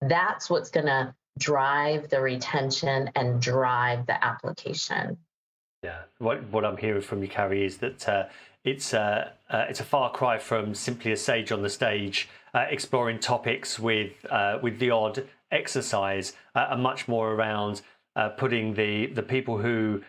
That's 0.00 0.50
what's 0.50 0.70
going 0.70 0.86
to 0.86 1.14
drive 1.38 2.08
the 2.08 2.20
retention 2.20 3.10
and 3.14 3.40
drive 3.40 4.06
the 4.06 4.22
application. 4.24 5.18
Yeah, 5.82 6.02
what 6.18 6.44
what 6.50 6.64
I'm 6.64 6.76
hearing 6.76 7.02
from 7.02 7.22
you, 7.22 7.28
Carrie, 7.28 7.64
is 7.64 7.78
that 7.78 8.08
uh, 8.08 8.24
it's 8.64 8.94
uh, 8.94 9.30
uh, 9.50 9.66
it's 9.68 9.80
a 9.80 9.84
far 9.84 10.10
cry 10.12 10.38
from 10.38 10.74
simply 10.74 11.12
a 11.12 11.16
sage 11.16 11.50
on 11.50 11.62
the 11.62 11.70
stage 11.70 12.28
uh, 12.54 12.66
exploring 12.70 13.18
topics 13.18 13.78
with 13.78 14.12
uh, 14.30 14.58
with 14.62 14.78
the 14.78 14.90
odd 14.90 15.26
exercise, 15.52 16.32
uh, 16.54 16.68
and 16.70 16.82
much 16.82 17.08
more 17.08 17.32
around 17.32 17.82
putting 18.36 18.74
the 18.74 19.06
the 19.06 19.22
people 19.22 19.58
who 19.58 20.02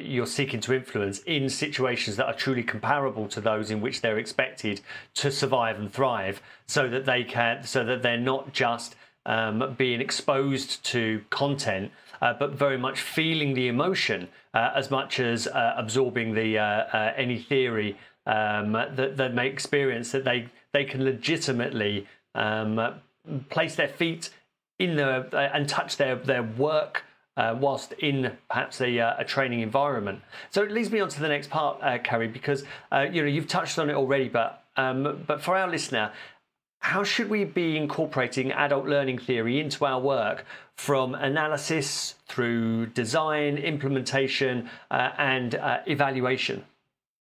you're 0.00 0.26
seeking 0.26 0.60
to 0.60 0.74
influence 0.74 1.18
in 1.20 1.48
situations 1.48 2.16
that 2.16 2.26
are 2.26 2.34
truly 2.34 2.62
comparable 2.62 3.26
to 3.26 3.40
those 3.40 3.70
in 3.70 3.80
which 3.80 4.00
they're 4.00 4.18
expected 4.18 4.80
to 5.14 5.30
survive 5.30 5.78
and 5.78 5.92
thrive, 5.92 6.40
so 6.66 6.88
that 6.88 7.04
they 7.04 7.24
can, 7.24 7.64
so 7.64 7.84
that 7.84 8.02
they're 8.02 8.16
not 8.16 8.52
just 8.52 8.96
um, 9.26 9.74
being 9.76 10.00
exposed 10.00 10.84
to 10.84 11.22
content, 11.30 11.90
uh, 12.22 12.32
but 12.32 12.52
very 12.52 12.78
much 12.78 13.00
feeling 13.00 13.54
the 13.54 13.68
emotion 13.68 14.28
uh, 14.54 14.70
as 14.74 14.90
much 14.90 15.20
as 15.20 15.46
uh, 15.48 15.74
absorbing 15.76 16.32
the 16.34 16.58
uh, 16.58 16.64
uh, 16.64 17.12
any 17.16 17.38
theory 17.38 17.96
um, 18.26 18.72
that, 18.72 19.16
that 19.16 19.34
may 19.34 19.46
experience 19.48 20.12
that 20.12 20.24
they 20.24 20.48
they 20.72 20.84
can 20.84 21.04
legitimately 21.04 22.06
um, 22.34 22.94
place 23.50 23.74
their 23.74 23.88
feet 23.88 24.30
in 24.78 24.96
the 24.96 25.28
uh, 25.36 25.50
and 25.54 25.68
touch 25.68 25.96
their 25.96 26.16
their 26.16 26.42
work 26.42 27.04
uh, 27.36 27.54
whilst 27.58 27.92
in 27.94 28.32
perhaps 28.48 28.80
a, 28.80 28.98
uh, 28.98 29.14
a, 29.18 29.24
training 29.24 29.60
environment. 29.60 30.20
So 30.50 30.62
it 30.62 30.72
leads 30.72 30.90
me 30.90 31.00
on 31.00 31.08
to 31.10 31.20
the 31.20 31.28
next 31.28 31.50
part, 31.50 31.78
uh, 31.82 31.98
Carrie, 31.98 32.28
because 32.28 32.64
uh, 32.90 33.06
you 33.10 33.22
know 33.22 33.28
you've 33.28 33.48
touched 33.48 33.78
on 33.78 33.90
it 33.90 33.94
already, 33.94 34.28
but 34.28 34.64
um, 34.76 35.24
but 35.26 35.42
for 35.42 35.56
our 35.56 35.68
listener, 35.68 36.12
how 36.80 37.02
should 37.02 37.28
we 37.28 37.44
be 37.44 37.76
incorporating 37.76 38.52
adult 38.52 38.86
learning 38.86 39.18
theory 39.18 39.60
into 39.60 39.84
our 39.84 40.00
work 40.00 40.44
from 40.76 41.14
analysis 41.14 42.14
through 42.28 42.86
design, 42.86 43.58
implementation, 43.58 44.70
uh, 44.90 45.10
and 45.18 45.56
uh, 45.56 45.78
evaluation? 45.86 46.64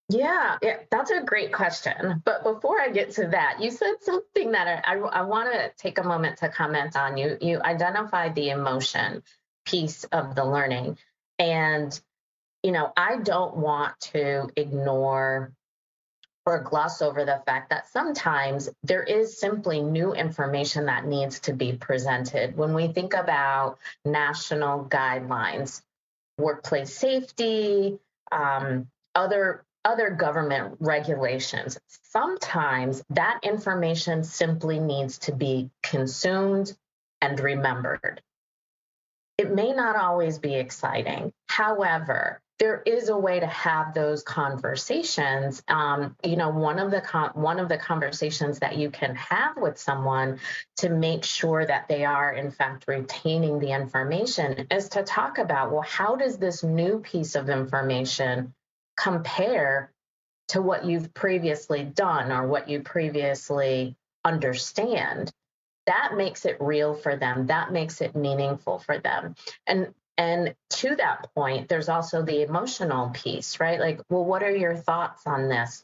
Yeah, 0.09 0.57
yeah, 0.61 0.77
that's 0.91 1.09
a 1.09 1.23
great 1.23 1.51
question. 1.51 2.21
But 2.23 2.43
before 2.43 2.79
I 2.79 2.89
get 2.89 3.11
to 3.11 3.27
that, 3.27 3.57
you 3.59 3.71
said 3.71 3.95
something 4.01 4.51
that 4.51 4.85
I, 4.85 4.93
I, 4.93 4.97
I 4.99 5.21
want 5.23 5.51
to 5.51 5.71
take 5.77 5.97
a 5.97 6.03
moment 6.03 6.37
to 6.39 6.49
comment 6.49 6.95
on. 6.95 7.17
You 7.17 7.37
you 7.41 7.59
identified 7.61 8.35
the 8.35 8.49
emotion 8.51 9.23
piece 9.65 10.03
of 10.05 10.35
the 10.35 10.45
learning, 10.45 10.99
and 11.39 11.99
you 12.61 12.71
know 12.71 12.93
I 12.95 13.17
don't 13.17 13.57
want 13.57 13.99
to 14.11 14.47
ignore 14.55 15.51
or 16.45 16.59
gloss 16.59 17.01
over 17.01 17.25
the 17.25 17.41
fact 17.47 17.71
that 17.71 17.87
sometimes 17.87 18.69
there 18.83 19.01
is 19.01 19.39
simply 19.39 19.81
new 19.81 20.13
information 20.13 20.85
that 20.85 21.07
needs 21.07 21.39
to 21.39 21.53
be 21.53 21.73
presented. 21.73 22.55
When 22.55 22.75
we 22.75 22.89
think 22.89 23.15
about 23.15 23.79
national 24.05 24.85
guidelines, 24.85 25.81
workplace 26.37 26.95
safety, 26.95 27.97
um, 28.31 28.87
other 29.15 29.65
other 29.85 30.09
government 30.09 30.75
regulations, 30.79 31.79
sometimes 31.87 33.03
that 33.11 33.39
information 33.43 34.23
simply 34.23 34.79
needs 34.79 35.19
to 35.19 35.31
be 35.31 35.69
consumed 35.83 36.75
and 37.21 37.39
remembered. 37.39 38.21
It 39.37 39.53
may 39.53 39.71
not 39.71 39.95
always 39.95 40.39
be 40.39 40.55
exciting. 40.55 41.31
However, 41.47 42.41
there 42.57 42.81
is 42.85 43.09
a 43.09 43.17
way 43.17 43.39
to 43.39 43.47
have 43.47 43.93
those 43.93 44.23
conversations. 44.23 45.61
Um, 45.67 46.15
you 46.23 46.37
know, 46.37 46.49
one 46.49 46.79
of 46.79 46.89
the 46.89 47.01
con- 47.01 47.31
one 47.33 47.59
of 47.59 47.67
the 47.67 47.77
conversations 47.77 48.59
that 48.59 48.77
you 48.77 48.89
can 48.89 49.15
have 49.15 49.57
with 49.57 49.77
someone 49.77 50.39
to 50.77 50.89
make 50.89 51.25
sure 51.25 51.65
that 51.65 51.89
they 51.89 52.05
are 52.05 52.31
in 52.31 52.51
fact 52.51 52.85
retaining 52.87 53.59
the 53.59 53.73
information 53.73 54.67
is 54.71 54.89
to 54.89 55.03
talk 55.03 55.37
about 55.37 55.71
well, 55.71 55.81
how 55.81 56.15
does 56.15 56.37
this 56.37 56.63
new 56.63 56.99
piece 56.99 57.35
of 57.35 57.49
information 57.49 58.53
compare 58.97 59.91
to 60.49 60.61
what 60.61 60.85
you've 60.85 61.13
previously 61.13 61.83
done 61.83 62.31
or 62.31 62.47
what 62.47 62.69
you 62.69 62.81
previously 62.81 63.95
understand? 64.23 65.31
That 65.87 66.13
makes 66.15 66.45
it 66.45 66.57
real 66.59 66.95
for 66.95 67.15
them. 67.15 67.47
That 67.47 67.71
makes 67.71 68.01
it 68.01 68.15
meaningful 68.15 68.79
for 68.79 68.97
them. 68.99 69.35
And 69.67 69.93
and 70.17 70.55
to 70.69 70.95
that 70.95 71.33
point, 71.35 71.67
there's 71.67 71.89
also 71.89 72.21
the 72.21 72.41
emotional 72.41 73.09
piece, 73.09 73.59
right? 73.59 73.79
Like, 73.79 74.01
well, 74.09 74.23
what 74.23 74.43
are 74.43 74.55
your 74.55 74.75
thoughts 74.75 75.23
on 75.25 75.49
this? 75.49 75.83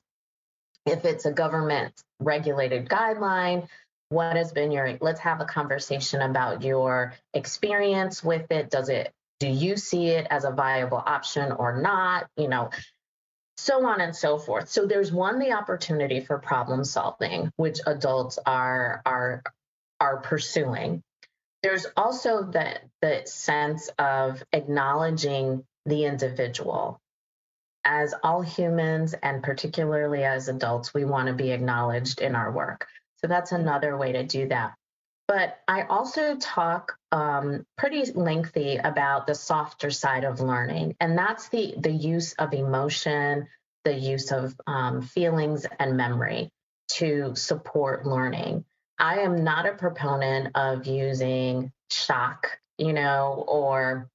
If 0.86 1.06
it's 1.06 1.26
a 1.26 1.34
government 1.34 1.94
regulated 2.20 2.88
guideline, 2.88 3.68
what 4.10 4.36
has 4.36 4.52
been 4.52 4.72
your, 4.72 4.98
let's 5.02 5.20
have 5.22 5.42
a 5.42 5.46
conversation 5.46 6.22
about 6.22 6.64
your 6.64 7.14
experience 7.34 8.24
with 8.24 8.52
it. 8.52 8.70
Does 8.70 8.90
it, 8.90 9.14
do 9.40 9.48
you 9.48 9.78
see 9.78 10.08
it 10.08 10.28
as 10.30 10.44
a 10.44 10.52
viable 10.52 11.04
option 11.06 11.52
or 11.52 11.82
not? 11.82 12.30
You 12.38 12.48
know, 12.48 12.70
so 13.62 13.86
on 13.86 14.02
and 14.02 14.16
so 14.16 14.38
forth. 14.38 14.70
So 14.70 14.86
there's 14.86 15.12
one, 15.12 15.40
the 15.40 15.54
opportunity 15.54 16.20
for 16.22 16.38
problem 16.40 16.84
solving, 16.84 17.52
which 17.56 17.80
adults 17.86 18.40
are, 18.46 19.02
are, 19.06 19.44
are 20.00 20.18
pursuing 20.18 21.04
there's 21.64 21.86
also 21.96 22.44
the, 22.44 22.80
the 23.02 23.22
sense 23.26 23.90
of 24.00 24.44
acknowledging 24.52 25.64
the 25.86 26.06
individual. 26.06 27.00
As 27.84 28.14
all 28.24 28.42
humans, 28.42 29.16
and 29.22 29.44
particularly 29.44 30.24
as 30.24 30.48
adults, 30.48 30.94
we 30.94 31.06
want 31.06 31.28
to 31.28 31.34
be 31.34 31.52
acknowledged 31.52 32.22
in 32.22 32.36
our 32.36 32.52
work. 32.52 32.88
So 33.18 33.28
that's 33.28 33.52
another 33.52 33.98
way 33.98 34.12
to 34.14 34.24
do 34.24 34.48
that. 34.50 34.74
But 35.32 35.62
I 35.66 35.84
also 35.84 36.36
talk 36.36 36.98
um, 37.14 37.66
pretty 37.78 38.04
lengthy 38.12 38.76
about 38.76 39.28
the 39.28 39.34
softer 39.34 39.90
side 39.90 40.26
of 40.26 40.42
learning, 40.42 40.98
and 41.00 41.18
that's 41.18 41.48
the 41.48 41.74
the 41.78 41.90
use 41.90 42.34
of 42.34 42.54
emotion, 42.54 43.48
the 43.86 43.94
use 43.94 44.34
of 44.34 44.54
um, 44.68 45.02
feelings 45.02 45.66
and 45.80 45.96
memory 45.96 46.52
to 46.96 47.34
support 47.36 48.06
learning. 48.06 48.66
I 49.00 49.20
am 49.20 49.46
not 49.46 49.66
a 49.66 49.72
proponent 49.72 50.50
of 50.56 50.86
using 50.86 51.72
shock, 51.90 52.60
you 52.78 52.92
know, 52.92 53.46
or 53.48 54.10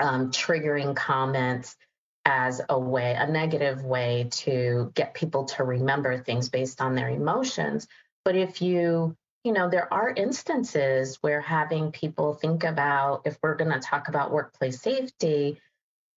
um, 0.00 0.32
triggering 0.32 0.96
comments 0.96 1.76
as 2.24 2.60
a 2.68 2.76
way, 2.76 3.14
a 3.16 3.28
negative 3.28 3.84
way 3.84 4.30
to 4.32 4.90
get 4.96 5.14
people 5.14 5.44
to 5.44 5.62
remember 5.62 6.18
things 6.18 6.48
based 6.48 6.80
on 6.80 6.96
their 6.96 7.08
emotions. 7.08 7.86
But 8.24 8.34
if 8.34 8.60
you, 8.60 9.16
you 9.44 9.52
know, 9.52 9.70
there 9.70 9.92
are 9.92 10.10
instances 10.10 11.18
where 11.20 11.40
having 11.40 11.92
people 11.92 12.34
think 12.34 12.64
about 12.64 13.22
if 13.26 13.38
we're 13.42 13.56
going 13.56 13.72
to 13.72 13.80
talk 13.80 14.08
about 14.08 14.32
workplace 14.32 14.80
safety, 14.80 15.60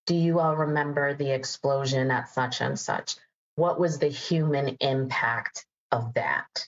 do 0.05 0.15
you 0.15 0.39
all 0.39 0.55
remember 0.55 1.13
the 1.13 1.31
explosion 1.31 2.10
at 2.10 2.29
such 2.29 2.62
and 2.62 2.79
such? 2.79 3.17
What 3.55 3.79
was 3.79 4.00
the 4.00 4.07
human 4.07 4.77
impact 4.79 5.65
of 5.91 6.13
that? 6.13 6.67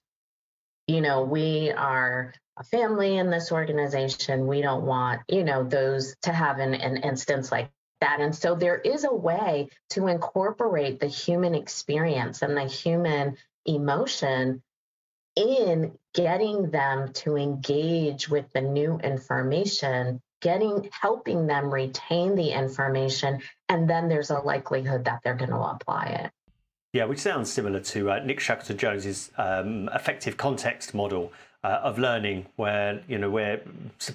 you 0.89 1.01
know, 1.01 1.21
we 1.21 1.71
are 1.71 2.33
a 2.57 2.63
family 2.63 3.17
in 3.17 3.29
this 3.29 3.51
organization. 3.51 4.47
We 4.47 4.63
don't 4.63 4.85
want, 4.85 5.21
you 5.29 5.43
know, 5.43 5.63
those 5.63 6.15
to 6.23 6.33
have 6.33 6.57
an, 6.57 6.73
an 6.73 6.97
instance 6.97 7.51
like 7.51 7.69
that. 8.01 8.19
And 8.19 8.35
so 8.35 8.55
there 8.55 8.77
is 8.77 9.03
a 9.03 9.13
way 9.13 9.69
to 9.91 10.07
incorporate 10.07 10.99
the 10.99 11.07
human 11.07 11.53
experience 11.53 12.41
and 12.41 12.57
the 12.57 12.65
human 12.65 13.37
emotion 13.67 14.63
in 15.35 15.91
getting 16.23 16.69
them 16.69 17.11
to 17.13 17.38
engage 17.38 18.27
with 18.27 18.51
the 18.53 18.61
new 18.61 18.99
information 18.99 20.21
getting 20.41 20.89
helping 20.91 21.47
them 21.47 21.73
retain 21.73 22.35
the 22.35 22.49
information 22.51 23.41
and 23.69 23.89
then 23.89 24.09
there's 24.09 24.29
a 24.29 24.39
likelihood 24.39 25.05
that 25.05 25.19
they're 25.23 25.35
going 25.35 25.49
to 25.49 25.57
apply 25.57 26.05
it 26.05 26.31
yeah, 26.91 27.05
which 27.05 27.19
sounds 27.19 27.51
similar 27.51 27.79
to 27.81 28.11
uh, 28.11 28.19
Nick 28.19 28.39
Shackleton 28.39 28.77
Jones's 28.77 29.29
um, 29.38 29.89
affective 29.93 30.38
context 30.38 30.95
model 30.95 31.31
uh, 31.63 31.81
of 31.83 31.99
learning, 31.99 32.47
where 32.55 33.03
you 33.07 33.19
know 33.19 33.29
where 33.29 33.61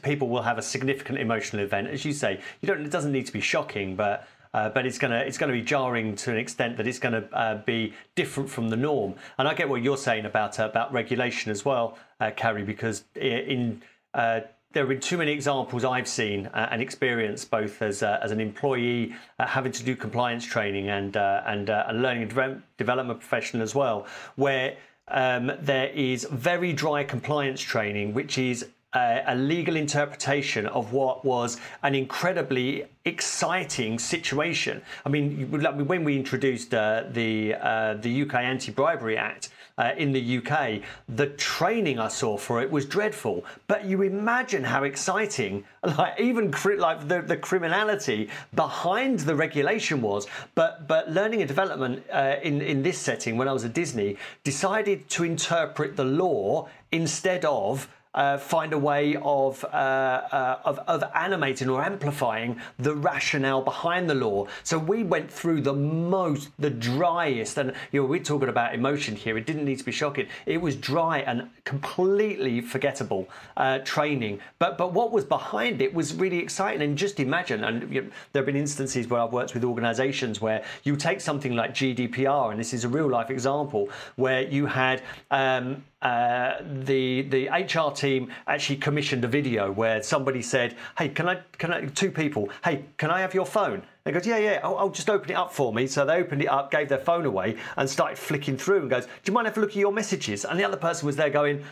people 0.03 0.29
will 0.29 0.43
have 0.43 0.59
a 0.59 0.63
significant 0.63 1.19
emotional 1.19 1.63
event, 1.63 1.87
as 1.87 2.05
you 2.05 2.13
say. 2.13 2.41
You 2.61 2.67
don't. 2.67 2.85
It 2.85 2.91
doesn't 2.91 3.13
need 3.13 3.27
to 3.27 3.33
be 3.33 3.41
shocking, 3.41 3.95
but 3.95 4.27
uh, 4.55 4.69
but 4.71 4.87
it's 4.87 4.99
gonna 4.99 5.19
it's 5.19 5.37
gonna 5.37 5.53
be 5.53 5.61
jarring 5.61 6.15
to 6.15 6.31
an 6.31 6.39
extent 6.39 6.77
that 6.77 6.87
it's 6.87 7.01
gonna 7.01 7.29
uh, 7.33 7.57
be 7.57 7.93
different 8.15 8.49
from 8.49 8.71
the 8.71 8.77
norm. 8.77 9.15
And 9.37 9.49
I 9.49 9.53
get 9.53 9.69
what 9.69 9.83
you're 9.83 9.97
saying 9.99 10.25
about 10.25 10.59
uh, 10.59 10.67
about 10.67 10.93
regulation 10.93 11.51
as 11.51 11.65
well, 11.65 11.99
uh, 12.21 12.31
Carrie, 12.31 12.63
because 12.63 13.05
in 13.17 13.83
uh, 14.15 14.41
there 14.73 14.83
have 14.83 14.89
been 14.89 15.01
too 15.01 15.19
many 15.19 15.33
examples 15.33 15.85
I've 15.85 16.09
seen 16.09 16.47
uh, 16.47 16.69
and 16.71 16.81
experienced, 16.81 17.51
both 17.51 17.83
as 17.83 18.03
as 18.05 18.31
an 18.31 18.41
employee 18.41 19.15
having 19.39 19.73
to 19.73 19.83
do 19.83 19.97
compliance 19.97 20.47
training 20.47 20.89
and 20.89 21.17
and 21.17 21.69
a 21.69 21.93
learning 21.93 22.31
and 22.31 22.63
development 22.79 23.19
professional 23.19 23.63
as 23.63 23.75
well, 23.75 24.07
where 24.37 24.77
um, 25.09 25.53
there 25.61 25.89
is 25.89 26.27
very 26.31 26.73
dry 26.73 27.05
compliance 27.05 27.61
training, 27.61 28.15
which 28.15 28.39
is 28.39 28.67
a 28.95 29.35
legal 29.35 29.77
interpretation 29.77 30.67
of 30.67 30.93
what 30.93 31.25
was 31.25 31.59
an 31.83 31.95
incredibly 31.95 32.85
exciting 33.05 33.99
situation. 33.99 34.81
I 35.05 35.09
mean, 35.09 35.51
when 35.51 36.05
we 36.05 36.17
introduced 36.17 36.73
uh, 36.75 37.05
the 37.11 37.55
uh, 37.55 37.95
the 37.95 38.23
UK 38.23 38.35
Anti-Bribery 38.35 39.17
Act, 39.17 39.51
uh, 39.77 39.93
in 39.97 40.13
the 40.13 40.39
UK, 40.39 40.81
the 41.09 41.27
training 41.31 41.99
I 41.99 42.09
saw 42.09 42.37
for 42.37 42.63
it 42.63 42.71
was 42.71 42.87
dreadful. 42.87 43.45
But 43.67 43.85
you 43.85 44.03
imagine 44.03 44.63
how 44.63 44.85
exciting, 44.85 45.65
like 45.83 46.21
even 46.21 46.55
like 46.79 47.09
the, 47.09 47.23
the 47.23 47.37
criminality 47.37 48.29
behind 48.55 49.21
the 49.21 49.35
regulation 49.35 50.01
was. 50.01 50.27
But 50.55 50.87
but 50.87 51.11
learning 51.11 51.41
and 51.41 51.49
development 51.49 52.05
uh, 52.13 52.37
in 52.43 52.61
in 52.61 52.83
this 52.83 52.99
setting, 52.99 53.37
when 53.37 53.49
I 53.49 53.53
was 53.53 53.65
at 53.65 53.75
Disney, 53.75 54.17
decided 54.45 55.09
to 55.11 55.25
interpret 55.25 55.97
the 55.97 56.05
law 56.05 56.69
instead 56.93 57.45
of 57.45 57.89
uh, 58.15 58.39
find 58.39 58.73
a 58.73 58.79
way 58.79 59.17
of, 59.23 59.65
uh, 59.65 59.67
uh, 59.67 60.59
of, 60.65 60.79
of 60.87 61.05
animating 61.15 61.69
or 61.69 61.83
amplifying 61.83 62.61
the 62.79 62.95
rationale 62.95 63.63
behind 63.63 64.09
the 64.09 64.15
law. 64.15 64.47
So 64.63 64.79
we 64.79 65.03
went 65.03 65.31
through 65.31 65.63
the 65.63 65.73
most, 65.73 66.51
the 66.59 66.71
driest, 66.71 67.59
and 67.59 67.73
you 67.93 68.03
know 68.03 68.07
we're 68.07 68.23
talking 68.23 68.49
about 68.49 68.75
emotion 68.75 69.17
here. 69.17 69.37
It 69.37 69.47
didn't 69.47 69.65
need 69.65 69.79
to 69.79 69.85
be 69.85 69.93
shocking. 69.93 70.29
It 70.47 70.61
was 70.61 70.77
dry 70.77 71.19
and 71.21 71.49
completely 71.65 72.61
forgettable 72.61 73.29
uh, 73.57 73.79
training. 73.81 74.41
But 74.59 74.79
but 74.79 74.93
what 74.93 75.13
was 75.13 75.25
behind 75.25 75.83
it 75.83 75.95
was 75.95 76.15
really 76.15 76.39
exciting. 76.39 76.83
And 76.83 76.97
just 76.97 77.21
imagine, 77.21 77.65
and 77.65 77.93
you 77.93 78.03
know, 78.03 78.11
there 78.33 78.41
have 78.41 78.47
been 78.47 78.57
instances 78.57 79.09
where 79.09 79.21
I've 79.21 79.33
worked 79.33 79.55
with 79.55 79.65
organisations 79.65 80.41
where 80.41 80.65
you 80.85 80.97
take 80.97 81.21
something 81.21 81.55
like 81.55 81.75
GDPR, 81.75 82.51
and 82.51 82.61
this 82.61 82.73
is 82.73 82.85
a 82.85 82.89
real 82.89 83.09
life 83.09 83.31
example 83.31 83.89
where 84.17 84.43
you 84.43 84.67
had. 84.67 85.03
Um, 85.31 85.85
uh, 86.05 86.59
the 86.85 87.23
the 87.23 87.49
HR 87.49 87.91
team 87.91 88.31
actually 88.47 88.77
commissioned 88.77 89.25
a 89.25 89.29
video 89.29 89.73
where 89.73 90.03
somebody 90.03 90.43
said, 90.43 90.77
"Hey, 90.99 91.09
can 91.09 91.29
I 91.29 91.41
can 91.59 91.73
I 91.73 91.87
two 91.87 92.11
people? 92.11 92.51
Hey, 92.63 92.85
can 92.99 93.11
I 93.11 93.21
have 93.21 93.33
your 93.33 93.47
phone?" 93.47 93.83
They 94.05 94.13
goes, 94.13 94.27
"Yeah, 94.27 94.37
yeah. 94.37 94.61
I'll, 94.63 94.77
I'll, 94.77 94.91
just 94.91 95.09
open 95.09 95.31
it 95.31 95.35
up 95.35 95.51
for 95.51 95.73
me." 95.73 95.87
So 95.87 96.05
they 96.05 96.17
opened 96.17 96.43
it 96.43 96.49
up, 96.49 96.71
gave 96.71 96.91
their 96.91 96.99
phone 96.99 97.25
away, 97.25 97.57
and 97.79 97.89
started 97.89 98.19
flicking 98.19 98.59
through, 98.59 98.83
and 98.83 98.91
goes, 98.91 99.07
"Do 99.07 99.11
you 99.25 99.33
mind 99.33 99.49
if 99.49 99.57
I 99.57 99.63
look 99.63 99.71
at 99.71 99.77
your 99.77 99.93
messages?" 99.93 100.45
And 100.45 100.61
the 100.61 100.65
other 100.65 100.77
person 100.77 101.07
was 101.07 101.17
there 101.17 101.31
going, 101.31 101.65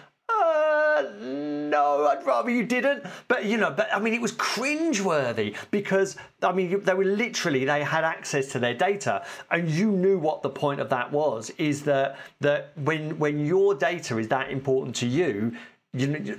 no, 1.21 2.07
I'd 2.07 2.25
rather 2.27 2.51
you 2.51 2.65
didn't. 2.65 3.05
But 3.29 3.45
you 3.45 3.57
know, 3.57 3.71
but 3.71 3.89
I 3.93 3.99
mean, 3.99 4.15
it 4.15 4.21
was 4.21 4.33
cringeworthy 4.33 5.57
because 5.71 6.17
I 6.43 6.53
mean, 6.53 6.83
they 6.83 6.95
were 6.95 7.05
literally 7.05 7.65
they 7.65 7.83
had 7.83 8.05
access 8.05 8.49
to 8.53 8.59
their 8.59 8.75
data, 8.75 9.25
and 9.51 9.69
you 9.71 9.91
knew 9.91 10.19
what 10.19 10.43
the 10.43 10.51
point 10.51 10.81
of 10.81 10.89
that 10.91 11.11
was. 11.11 11.51
Is 11.59 11.83
that 11.85 12.19
that 12.41 12.73
when 12.77 13.19
when 13.19 13.45
your 13.45 13.75
data 13.75 14.19
is 14.19 14.29
that 14.29 14.51
important 14.51 14.97
to 14.97 15.07
you, 15.07 15.57
you 15.93 16.39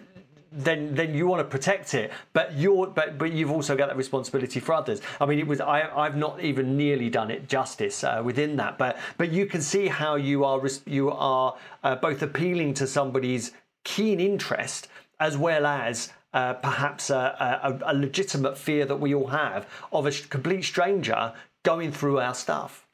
then 0.54 0.94
then 0.94 1.16
you 1.16 1.26
want 1.26 1.40
to 1.40 1.44
protect 1.44 1.94
it 1.94 2.12
but 2.34 2.56
you're 2.56 2.88
but 2.88 3.18
but 3.18 3.32
you've 3.32 3.52
also 3.52 3.76
got 3.76 3.88
that 3.88 3.98
responsibility 3.98 4.60
for 4.60 4.74
others 4.74 5.02
i 5.20 5.26
mean 5.26 5.40
it 5.40 5.48
was 5.48 5.60
i 5.60 5.90
i've 5.98 6.16
not 6.16 6.40
even 6.42 6.78
nearly 6.78 7.10
done 7.10 7.32
it 7.32 7.48
justice 7.50 8.04
uh, 8.04 8.22
within 8.24 8.56
that 8.56 8.78
but 8.78 8.98
but 9.18 9.32
you 9.32 9.46
can 9.46 9.62
see 9.62 9.88
how 9.88 10.16
you 10.16 10.46
are 10.46 10.62
you 10.86 11.10
are 11.10 11.56
uh, 11.84 11.96
both 11.96 12.22
appealing 12.22 12.74
to 12.74 12.86
somebody's 12.86 13.52
keen 13.84 14.20
interest 14.20 14.88
as 15.20 15.38
well 15.38 15.66
as 15.66 16.12
uh, 16.34 16.54
perhaps 16.54 17.10
a, 17.10 17.80
a, 17.84 17.92
a 17.92 17.94
legitimate 17.94 18.58
fear 18.58 18.86
that 18.86 18.96
we 18.96 19.14
all 19.14 19.28
have 19.28 19.68
of 19.92 20.06
a 20.06 20.12
complete 20.30 20.64
stranger 20.64 21.34
going 21.64 21.92
through 21.92 22.20
our 22.20 22.34
stuff. 22.34 22.88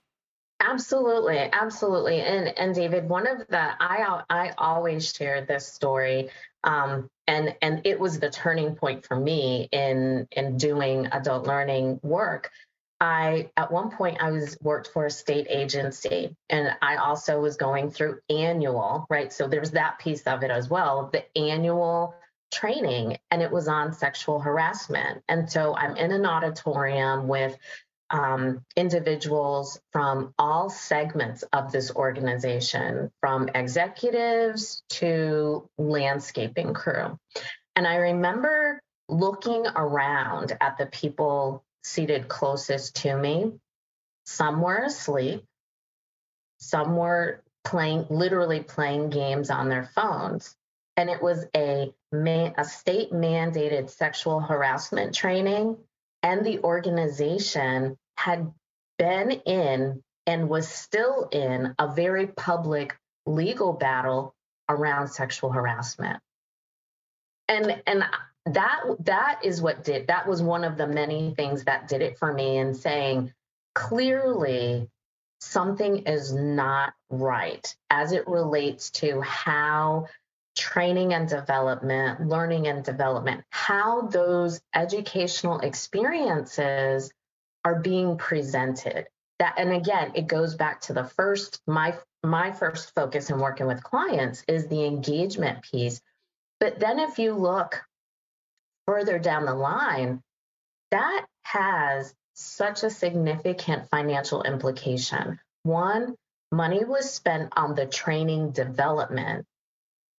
Absolutely, 0.61 1.37
absolutely. 1.53 2.19
And 2.19 2.49
and 2.57 2.75
David, 2.75 3.07
one 3.07 3.27
of 3.27 3.47
the 3.47 3.71
I 3.79 4.21
I 4.29 4.51
always 4.57 5.13
share 5.13 5.45
this 5.45 5.65
story, 5.65 6.29
um, 6.65 7.09
and 7.27 7.55
and 7.61 7.81
it 7.85 7.97
was 7.97 8.19
the 8.19 8.29
turning 8.29 8.75
point 8.75 9.05
for 9.05 9.15
me 9.15 9.69
in 9.71 10.27
in 10.31 10.57
doing 10.57 11.07
adult 11.13 11.47
learning 11.47 12.01
work. 12.03 12.51
I 13.01 13.49
at 13.55 13.71
one 13.71 13.91
point 13.91 14.17
I 14.21 14.31
was 14.31 14.57
worked 14.61 14.89
for 14.89 15.05
a 15.05 15.11
state 15.11 15.47
agency 15.49 16.35
and 16.49 16.75
I 16.81 16.97
also 16.97 17.39
was 17.39 17.55
going 17.55 17.91
through 17.91 18.19
annual, 18.29 19.05
right? 19.09 19.31
So 19.31 19.47
there's 19.47 19.71
that 19.71 19.99
piece 19.99 20.23
of 20.23 20.43
it 20.43 20.51
as 20.51 20.69
well, 20.69 21.09
the 21.11 21.25
annual 21.37 22.15
training 22.51 23.17
and 23.31 23.41
it 23.41 23.51
was 23.51 23.67
on 23.67 23.93
sexual 23.93 24.39
harassment. 24.39 25.23
And 25.29 25.49
so 25.49 25.75
I'm 25.75 25.95
in 25.95 26.11
an 26.11 26.25
auditorium 26.25 27.27
with 27.27 27.57
um, 28.09 28.65
individuals 28.75 29.79
from 29.91 30.33
all 30.39 30.69
segments 30.69 31.43
of 31.53 31.71
this 31.71 31.91
organization, 31.91 33.11
from 33.21 33.49
executives 33.53 34.83
to 34.89 35.69
landscaping 35.77 36.73
crew. 36.73 37.17
And 37.75 37.87
I 37.87 37.95
remember 37.95 38.81
looking 39.07 39.65
around 39.67 40.57
at 40.59 40.77
the 40.77 40.87
people 40.87 41.63
seated 41.83 42.27
closest 42.27 42.95
to 42.97 43.17
me. 43.17 43.53
Some 44.25 44.61
were 44.61 44.83
asleep. 44.83 45.43
Some 46.59 46.95
were 46.95 47.41
playing, 47.63 48.05
literally 48.09 48.61
playing 48.61 49.09
games 49.09 49.49
on 49.49 49.69
their 49.69 49.89
phones. 49.95 50.55
And 50.97 51.09
it 51.09 51.21
was 51.21 51.45
a, 51.55 51.93
man, 52.11 52.53
a 52.57 52.65
state 52.65 53.11
mandated 53.11 53.89
sexual 53.89 54.39
harassment 54.39 55.15
training. 55.15 55.77
And 56.21 56.45
the 56.45 56.59
organization 56.59 57.97
had 58.17 58.51
been 58.97 59.31
in 59.31 60.03
and 60.27 60.49
was 60.49 60.67
still 60.67 61.29
in 61.31 61.73
a 61.79 61.93
very 61.93 62.27
public 62.27 62.97
legal 63.25 63.73
battle 63.73 64.35
around 64.67 65.07
sexual 65.07 65.51
harassment. 65.51 66.19
And, 67.47 67.81
and 67.87 68.03
that 68.53 68.81
that 68.99 69.39
is 69.43 69.61
what 69.61 69.83
did 69.83 70.07
that 70.07 70.27
was 70.27 70.41
one 70.41 70.63
of 70.63 70.77
the 70.77 70.87
many 70.87 71.33
things 71.35 71.63
that 71.65 71.87
did 71.87 72.01
it 72.01 72.17
for 72.17 72.33
me 72.33 72.57
in 72.57 72.73
saying 72.73 73.31
clearly 73.75 74.89
something 75.39 76.03
is 76.05 76.33
not 76.33 76.93
right 77.09 77.75
as 77.89 78.11
it 78.11 78.27
relates 78.27 78.91
to 78.91 79.21
how 79.21 80.07
training 80.55 81.13
and 81.13 81.29
development, 81.29 82.27
learning 82.27 82.67
and 82.67 82.83
development, 82.83 83.43
how 83.49 84.01
those 84.01 84.59
educational 84.75 85.59
experiences 85.59 87.11
are 87.63 87.79
being 87.79 88.17
presented. 88.17 89.07
That 89.39 89.55
and 89.57 89.71
again, 89.71 90.11
it 90.15 90.27
goes 90.27 90.55
back 90.55 90.81
to 90.81 90.93
the 90.93 91.05
first 91.05 91.61
my 91.65 91.97
my 92.23 92.51
first 92.51 92.93
focus 92.93 93.29
in 93.29 93.39
working 93.39 93.67
with 93.67 93.81
clients 93.81 94.43
is 94.49 94.67
the 94.67 94.83
engagement 94.83 95.61
piece. 95.61 96.01
But 96.59 96.79
then 96.79 96.99
if 96.99 97.17
you 97.19 97.33
look 97.33 97.81
further 98.89 99.19
down 99.19 99.45
the 99.45 99.53
line, 99.53 100.19
that 100.89 101.27
has 101.43 102.11
such 102.33 102.81
a 102.81 102.89
significant 102.89 103.87
financial 103.91 104.41
implication. 104.41 105.39
One, 105.61 106.15
money 106.51 106.83
was 106.83 107.13
spent 107.13 107.53
on 107.55 107.75
the 107.75 107.85
training 107.85 108.49
development, 108.49 109.45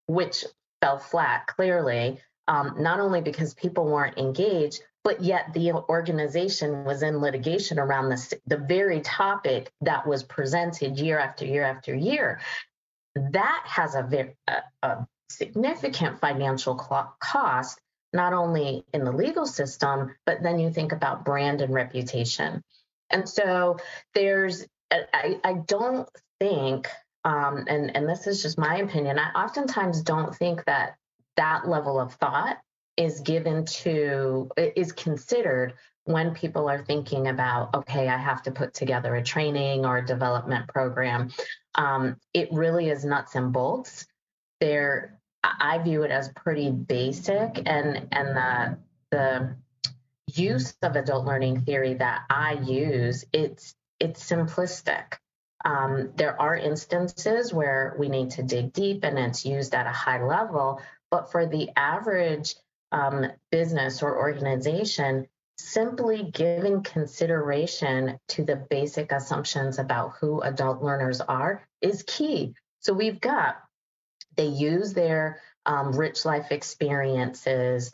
which 0.05 0.45
fell 0.81 0.99
flat 0.99 1.47
clearly, 1.47 2.21
um, 2.47 2.75
not 2.77 3.01
only 3.01 3.19
because 3.19 3.53
people 3.55 3.83
weren't 3.87 4.17
engaged, 4.17 4.81
but 5.03 5.21
yet 5.21 5.51
the 5.53 5.73
organization 5.73 6.85
was 6.85 7.03
in 7.03 7.19
litigation 7.19 7.77
around 7.77 8.07
the, 8.07 8.39
the 8.47 8.57
very 8.57 9.01
topic 9.01 9.69
that 9.81 10.07
was 10.07 10.23
presented 10.23 10.97
year 10.97 11.19
after 11.19 11.43
year 11.45 11.65
after 11.65 11.93
year. 11.93 12.39
That 13.15 13.63
has 13.65 13.95
a, 13.95 14.03
very, 14.03 14.37
a, 14.47 14.61
a 14.81 15.07
significant 15.29 16.21
financial 16.21 16.75
cost 17.19 17.80
not 18.13 18.33
only 18.33 18.83
in 18.93 19.03
the 19.03 19.11
legal 19.11 19.45
system, 19.45 20.15
but 20.25 20.43
then 20.43 20.59
you 20.59 20.71
think 20.71 20.91
about 20.91 21.25
brand 21.25 21.61
and 21.61 21.73
reputation. 21.73 22.63
And 23.09 23.27
so 23.27 23.77
there's, 24.13 24.65
I, 24.91 25.39
I 25.43 25.53
don't 25.65 26.09
think, 26.39 26.87
um, 27.23 27.65
and, 27.67 27.95
and 27.95 28.07
this 28.07 28.27
is 28.27 28.41
just 28.41 28.57
my 28.57 28.77
opinion, 28.77 29.19
I 29.19 29.31
oftentimes 29.43 30.01
don't 30.01 30.35
think 30.35 30.65
that 30.65 30.95
that 31.37 31.67
level 31.67 31.99
of 31.99 32.13
thought 32.15 32.57
is 32.97 33.21
given 33.21 33.65
to, 33.65 34.49
is 34.57 34.91
considered 34.91 35.73
when 36.05 36.33
people 36.33 36.69
are 36.69 36.83
thinking 36.83 37.27
about, 37.27 37.73
okay, 37.75 38.09
I 38.09 38.17
have 38.17 38.41
to 38.43 38.51
put 38.51 38.73
together 38.73 39.15
a 39.15 39.23
training 39.23 39.85
or 39.85 39.99
a 39.99 40.05
development 40.05 40.67
program. 40.67 41.31
Um, 41.75 42.17
it 42.33 42.49
really 42.51 42.89
is 42.89 43.05
nuts 43.05 43.35
and 43.35 43.53
bolts. 43.53 44.05
There, 44.59 45.20
I 45.43 45.79
view 45.79 46.03
it 46.03 46.11
as 46.11 46.29
pretty 46.29 46.71
basic, 46.71 47.61
and 47.65 48.07
and 48.11 48.35
the 48.35 48.77
the 49.11 49.55
use 50.35 50.73
of 50.81 50.95
adult 50.95 51.25
learning 51.25 51.61
theory 51.61 51.95
that 51.95 52.23
I 52.29 52.53
use 52.53 53.25
it's 53.33 53.75
it's 53.99 54.23
simplistic. 54.23 55.17
Um, 55.63 56.11
there 56.15 56.39
are 56.41 56.55
instances 56.55 57.53
where 57.53 57.95
we 57.99 58.09
need 58.09 58.31
to 58.31 58.43
dig 58.43 58.73
deep 58.73 59.03
and 59.03 59.19
it's 59.19 59.45
used 59.45 59.75
at 59.75 59.85
a 59.85 59.91
high 59.91 60.23
level, 60.23 60.81
but 61.11 61.31
for 61.31 61.45
the 61.45 61.69
average 61.75 62.55
um, 62.91 63.27
business 63.51 64.01
or 64.01 64.17
organization, 64.17 65.27
simply 65.57 66.23
giving 66.23 66.81
consideration 66.81 68.19
to 68.29 68.43
the 68.43 68.55
basic 68.55 69.11
assumptions 69.11 69.77
about 69.77 70.13
who 70.19 70.41
adult 70.41 70.81
learners 70.81 71.21
are 71.21 71.67
is 71.81 72.03
key. 72.07 72.55
So 72.79 72.93
we've 72.93 73.21
got 73.21 73.57
they 74.35 74.47
use 74.47 74.93
their 74.93 75.41
um, 75.65 75.93
rich 75.93 76.25
life 76.25 76.51
experiences 76.51 77.91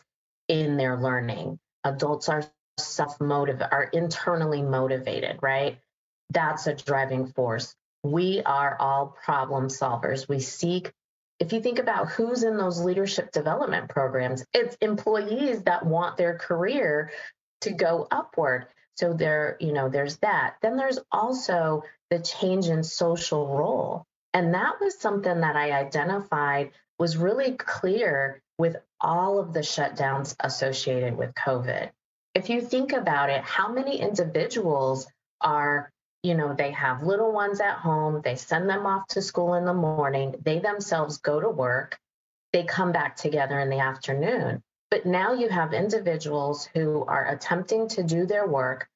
in 0.48 0.76
their 0.76 0.96
learning. 0.96 1.58
Adults 1.84 2.28
are 2.28 2.44
self 2.78 3.20
motivated, 3.20 3.68
are 3.72 3.84
internally 3.84 4.62
motivated, 4.62 5.38
right? 5.42 5.78
That's 6.30 6.66
a 6.66 6.74
driving 6.74 7.28
force. 7.28 7.74
We 8.02 8.42
are 8.44 8.76
all 8.78 9.16
problem 9.24 9.68
solvers. 9.68 10.28
We 10.28 10.40
seek, 10.40 10.92
if 11.40 11.52
you 11.52 11.60
think 11.60 11.78
about 11.78 12.10
who's 12.10 12.42
in 12.42 12.56
those 12.56 12.80
leadership 12.80 13.32
development 13.32 13.88
programs, 13.88 14.44
it's 14.54 14.76
employees 14.80 15.62
that 15.62 15.84
want 15.84 16.16
their 16.16 16.38
career 16.38 17.10
to 17.62 17.72
go 17.72 18.06
upward. 18.10 18.66
So 18.96 19.12
there, 19.12 19.56
you 19.60 19.72
know, 19.72 19.88
there's 19.88 20.16
that. 20.18 20.56
Then 20.62 20.76
there's 20.76 20.98
also 21.10 21.82
the 22.10 22.20
change 22.20 22.68
in 22.68 22.82
social 22.82 23.46
role. 23.46 24.06
And 24.34 24.54
that 24.54 24.80
was 24.80 24.98
something 24.98 25.40
that 25.40 25.56
I 25.56 25.72
identified 25.72 26.70
was 26.98 27.16
really 27.16 27.52
clear 27.52 28.42
with 28.58 28.76
all 29.00 29.38
of 29.38 29.52
the 29.52 29.60
shutdowns 29.60 30.34
associated 30.40 31.16
with 31.16 31.34
COVID. 31.34 31.90
If 32.34 32.50
you 32.50 32.60
think 32.60 32.92
about 32.92 33.30
it, 33.30 33.42
how 33.42 33.72
many 33.72 34.00
individuals 34.00 35.06
are, 35.40 35.90
you 36.22 36.34
know, 36.34 36.54
they 36.54 36.72
have 36.72 37.02
little 37.02 37.32
ones 37.32 37.60
at 37.60 37.78
home, 37.78 38.20
they 38.22 38.34
send 38.34 38.68
them 38.68 38.86
off 38.86 39.06
to 39.08 39.22
school 39.22 39.54
in 39.54 39.64
the 39.64 39.74
morning, 39.74 40.34
they 40.42 40.58
themselves 40.58 41.18
go 41.18 41.40
to 41.40 41.48
work, 41.48 41.98
they 42.52 42.64
come 42.64 42.92
back 42.92 43.16
together 43.16 43.58
in 43.58 43.70
the 43.70 43.78
afternoon. 43.78 44.62
But 44.90 45.06
now 45.06 45.34
you 45.34 45.48
have 45.48 45.72
individuals 45.72 46.68
who 46.74 47.04
are 47.04 47.28
attempting 47.28 47.88
to 47.88 48.02
do 48.02 48.26
their 48.26 48.46
work 48.46 48.88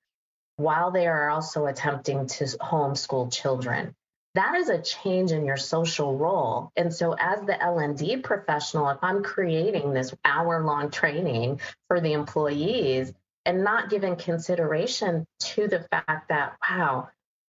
while 0.56 0.90
they 0.90 1.06
are 1.06 1.30
also 1.30 1.66
attempting 1.66 2.26
to 2.26 2.44
homeschool 2.44 3.32
children. 3.32 3.94
That 4.34 4.54
is 4.54 4.70
a 4.70 4.80
change 4.80 5.30
in 5.32 5.44
your 5.44 5.58
social 5.58 6.16
role. 6.16 6.72
And 6.74 6.92
so, 6.92 7.14
as 7.18 7.44
the 7.44 7.60
L&D 7.62 8.18
professional, 8.18 8.88
if 8.88 8.98
I'm 9.02 9.22
creating 9.22 9.92
this 9.92 10.14
hour 10.24 10.64
long 10.64 10.90
training 10.90 11.60
for 11.88 12.00
the 12.00 12.14
employees 12.14 13.12
and 13.44 13.62
not 13.62 13.90
giving 13.90 14.16
consideration 14.16 15.26
to 15.40 15.68
the 15.68 15.86
fact 15.90 16.28
that, 16.28 16.56
wow, 16.70 17.08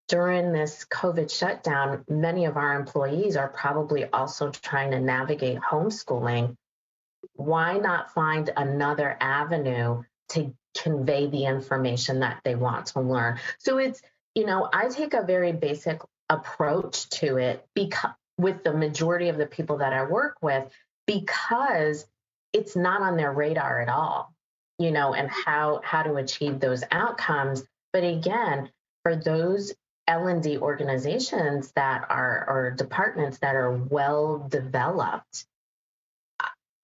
during 0.10 0.52
this 0.52 0.86
COVID 0.92 1.32
shutdown, 1.32 2.04
many 2.10 2.46
of 2.46 2.58
our 2.58 2.78
employees 2.78 3.38
are 3.38 3.48
probably 3.48 4.06
also 4.12 4.52
trying 4.52 4.92
to 4.92 5.00
navigate 5.00 5.60
homeschooling. 5.60 6.56
Why 7.36 7.78
not 7.78 8.14
find 8.14 8.50
another 8.56 9.16
avenue 9.22 10.04
to 10.30 10.54
convey 10.78 11.28
the 11.28 11.46
information 11.46 12.20
that 12.20 12.42
they 12.44 12.56
want 12.56 12.88
to 12.88 13.00
learn? 13.00 13.40
So 13.60 13.78
it's, 13.78 14.02
you 14.36 14.46
know, 14.46 14.68
I 14.74 14.90
take 14.90 15.14
a 15.14 15.24
very 15.24 15.54
basic 15.54 16.02
approach 16.30 17.10
to 17.10 17.38
it 17.38 17.66
because 17.74 18.12
with 18.38 18.64
the 18.64 18.74
majority 18.74 19.30
of 19.30 19.38
the 19.38 19.46
people 19.46 19.78
that 19.78 19.94
I 19.94 20.06
work 20.06 20.38
with 20.42 20.66
because 21.06 22.06
it's 22.52 22.76
not 22.76 23.02
on 23.02 23.18
their 23.18 23.32
radar 23.32 23.82
at 23.82 23.90
all, 23.90 24.34
you 24.80 24.92
know, 24.92 25.14
and 25.14 25.30
how 25.30 25.82
how 25.84 26.04
to 26.04 26.16
achieve 26.16 26.60
those 26.60 26.84
outcomes. 26.92 27.64
But 27.92 28.04
again, 28.04 28.70
for 29.04 29.16
those 29.16 29.74
L&D 30.08 30.58
organizations 30.58 31.72
that 31.76 32.06
are 32.10 32.46
or 32.48 32.72
departments 32.72 33.40
that 33.40 33.56
are 33.56 33.72
well 33.72 34.48
developed, 34.50 35.46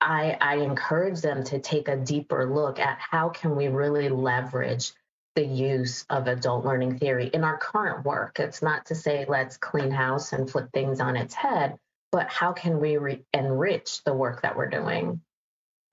I, 0.01 0.37
I 0.39 0.57
encourage 0.57 1.21
them 1.21 1.43
to 1.45 1.59
take 1.59 1.87
a 1.87 1.97
deeper 1.97 2.45
look 2.45 2.79
at 2.79 2.97
how 2.99 3.29
can 3.29 3.55
we 3.55 3.67
really 3.67 4.09
leverage 4.09 4.93
the 5.39 5.45
use 5.45 6.05
of 6.09 6.27
adult 6.27 6.65
learning 6.65 6.99
theory 6.99 7.27
in 7.27 7.45
our 7.45 7.57
current 7.57 8.03
work. 8.03 8.41
It's 8.41 8.61
not 8.61 8.85
to 8.87 8.95
say 8.95 9.25
let's 9.29 9.55
clean 9.55 9.89
house 9.89 10.33
and 10.33 10.51
flip 10.51 10.69
things 10.73 10.99
on 10.99 11.15
its 11.15 11.33
head, 11.33 11.79
but 12.11 12.27
how 12.27 12.51
can 12.51 12.81
we 12.81 12.97
re- 12.97 13.23
enrich 13.33 14.03
the 14.03 14.13
work 14.13 14.41
that 14.41 14.57
we're 14.57 14.69
doing? 14.69 15.21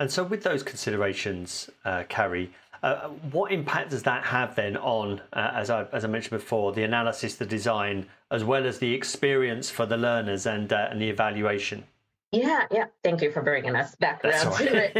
And 0.01 0.11
so, 0.11 0.25
with 0.25 0.43
those 0.43 0.65
considerations, 0.65 1.71
uh, 1.85 2.03
Carrie, 2.09 2.53
uh, 2.83 3.09
what 3.31 3.53
impact 3.53 3.91
does 3.91 4.03
that 4.03 4.25
have 4.25 4.57
then 4.57 4.77
on, 4.77 5.21
uh, 5.33 5.53
as, 5.55 5.71
I, 5.71 5.85
as 5.93 6.05
I 6.05 6.09
mentioned 6.09 6.39
before, 6.41 6.73
the 6.73 6.83
analysis, 6.83 7.37
the 7.37 7.47
design, 7.47 8.07
as 8.33 8.43
well 8.43 8.67
as 8.67 8.81
the 8.81 8.93
experience 8.93 9.71
for 9.71 9.87
the 9.87 9.97
learners 9.97 10.47
and, 10.47 10.73
uh, 10.73 10.89
and 10.91 11.01
the 11.01 11.09
evaluation? 11.09 11.85
Yeah, 12.33 12.67
yeah. 12.73 12.87
Thank 13.05 13.23
you 13.23 13.31
for 13.31 13.43
bringing 13.43 13.77
us 13.77 13.95
back 13.95 14.25
around 14.25 14.49
right. 14.49 14.93
to 14.93 14.99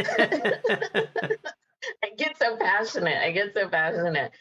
it. 0.95 1.39
I 2.03 2.09
get 2.17 2.37
so 2.37 2.57
passionate. 2.57 3.17
I 3.17 3.31
get 3.31 3.53
so 3.53 3.67
passionate. 3.67 4.31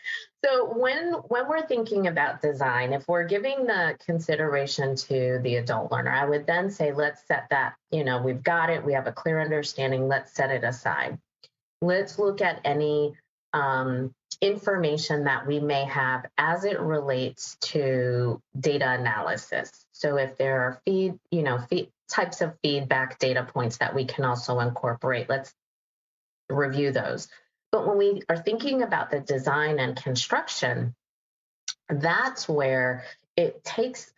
So 0.45 0.73
when 0.77 1.13
when 1.29 1.49
we're 1.49 1.67
thinking 1.67 2.07
about 2.07 2.41
design, 2.41 2.93
if 2.93 3.07
we're 3.09 3.27
giving 3.27 3.67
the 3.67 3.97
consideration 4.05 4.97
to 4.97 5.41
the 5.43 5.57
adult 5.57 5.91
learner, 5.91 6.13
I 6.13 6.25
would 6.25 6.47
then 6.47 6.71
say 6.71 6.93
let's 6.93 7.27
set 7.27 7.47
that, 7.51 7.75
you 7.91 8.05
know, 8.05 8.23
we've 8.23 8.43
got 8.43 8.71
it, 8.71 8.85
we 8.85 8.93
have 8.93 9.07
a 9.07 9.13
clear 9.13 9.41
understanding, 9.41 10.09
let's 10.09 10.33
set 10.33 10.51
it 10.51 10.65
aside. 10.65 11.19
Let's 11.83 12.19
look 12.19 12.41
at 12.41 12.61
any 12.65 13.15
um, 13.53 14.15
information 14.41 15.25
that 15.25 15.47
we 15.47 15.61
may 15.61 15.85
have 15.85 16.27
as 16.37 16.65
it 16.65 16.81
relates 16.81 17.57
to 17.61 18.41
data 18.59 18.91
analysis. 18.91 19.71
So 19.93 20.17
if 20.17 20.37
there 20.37 20.61
are 20.63 20.81
feed, 20.85 21.19
you 21.31 21.43
know, 21.43 21.59
feed, 21.59 21.91
types 22.09 22.41
of 22.41 22.55
feedback 22.63 23.19
data 23.19 23.47
points 23.53 23.79
that 23.79 23.95
we 23.95 24.05
can 24.05 24.25
also 24.25 24.61
incorporate, 24.61 25.29
let's 25.29 25.53
review 26.49 26.93
those. 26.93 27.29
But 27.73 27.87
when 27.87 27.99
we 27.99 28.23
are 28.29 28.37
thinking 28.37 28.83
about 28.83 29.11
the 29.11 29.21
design 29.21 29.79
and 29.79 29.97
construction, 29.97 30.95
that's 31.89 32.49
where 32.49 33.05
it 33.37 33.65
takes 33.65 34.11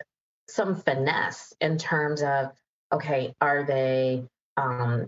some 0.47 0.75
finesse 0.75 1.53
in 1.59 1.77
terms 1.77 2.21
of 2.21 2.51
okay, 2.91 3.35
are 3.39 3.63
they 3.63 4.23
um, 4.57 5.07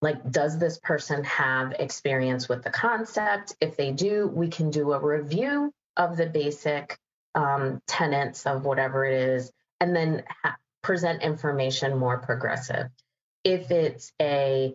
like, 0.00 0.30
does 0.30 0.58
this 0.58 0.78
person 0.78 1.24
have 1.24 1.72
experience 1.72 2.48
with 2.48 2.62
the 2.62 2.70
concept? 2.70 3.54
If 3.60 3.76
they 3.76 3.92
do, 3.92 4.26
we 4.28 4.48
can 4.48 4.70
do 4.70 4.92
a 4.92 5.00
review 5.00 5.72
of 5.96 6.16
the 6.16 6.26
basic 6.26 6.98
um, 7.34 7.82
tenets 7.86 8.46
of 8.46 8.64
whatever 8.64 9.04
it 9.04 9.20
is, 9.20 9.52
and 9.80 9.94
then 9.94 10.22
ha- 10.42 10.56
present 10.82 11.22
information 11.22 11.98
more 11.98 12.18
progressive. 12.18 12.88
If 13.44 13.70
it's 13.70 14.12
a 14.20 14.74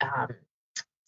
um, 0.00 0.28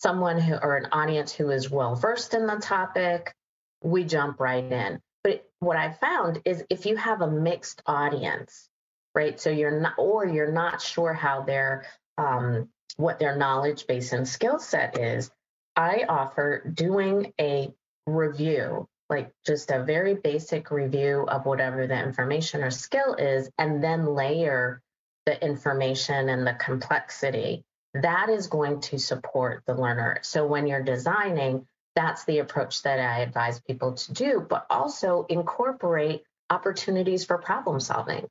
someone 0.04 0.38
who 0.38 0.54
or 0.54 0.76
an 0.76 0.86
audience 0.92 1.32
who 1.32 1.50
is 1.50 1.70
well 1.70 1.94
versed 1.94 2.34
in 2.34 2.46
the 2.46 2.56
topic, 2.56 3.34
we 3.82 4.04
jump 4.04 4.38
right 4.38 4.70
in. 4.70 5.00
But 5.22 5.48
what 5.60 5.78
I 5.78 5.92
found 5.92 6.42
is 6.44 6.62
if 6.68 6.84
you 6.84 6.94
have 6.96 7.22
a 7.22 7.30
mixed 7.30 7.80
audience, 7.86 8.68
right? 9.14 9.40
So 9.40 9.48
you're 9.48 9.80
not, 9.80 9.94
or 9.96 10.26
you're 10.26 10.52
not 10.52 10.82
sure 10.82 11.14
how 11.14 11.44
their 11.44 11.86
um, 12.18 12.68
what 12.96 13.18
their 13.18 13.34
knowledge 13.34 13.86
base 13.86 14.12
and 14.12 14.28
skill 14.28 14.58
set 14.58 14.98
is, 14.98 15.30
I 15.74 16.04
offer 16.06 16.70
doing 16.74 17.32
a 17.40 17.72
review, 18.06 18.86
like 19.08 19.32
just 19.46 19.70
a 19.70 19.84
very 19.84 20.14
basic 20.16 20.70
review 20.70 21.24
of 21.26 21.46
whatever 21.46 21.86
the 21.86 21.98
information 21.98 22.62
or 22.62 22.70
skill 22.70 23.14
is, 23.14 23.50
and 23.56 23.82
then 23.82 24.04
layer 24.04 24.82
the 25.24 25.42
information 25.42 26.28
and 26.28 26.46
the 26.46 26.52
complexity 26.52 27.64
that 27.94 28.28
is 28.28 28.48
going 28.48 28.80
to 28.80 28.98
support 28.98 29.62
the 29.66 29.74
learner. 29.74 30.18
So 30.22 30.46
when 30.46 30.66
you're 30.66 30.82
designing, 30.82 31.66
that's 31.94 32.24
the 32.24 32.40
approach 32.40 32.82
that 32.82 32.98
I 32.98 33.20
advise 33.20 33.60
people 33.60 33.92
to 33.94 34.12
do, 34.12 34.46
but 34.48 34.66
also 34.68 35.26
incorporate 35.28 36.24
opportunities 36.50 37.24
for 37.24 37.38
problem 37.38 37.80
solving. 37.80 38.26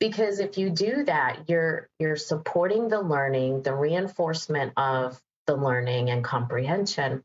Because 0.00 0.40
if 0.40 0.58
you 0.58 0.70
do 0.70 1.04
that, 1.04 1.48
you're 1.48 1.88
you're 1.98 2.16
supporting 2.16 2.88
the 2.88 3.00
learning, 3.00 3.62
the 3.62 3.74
reinforcement 3.74 4.72
of 4.76 5.20
the 5.46 5.56
learning 5.56 6.10
and 6.10 6.24
comprehension, 6.24 7.22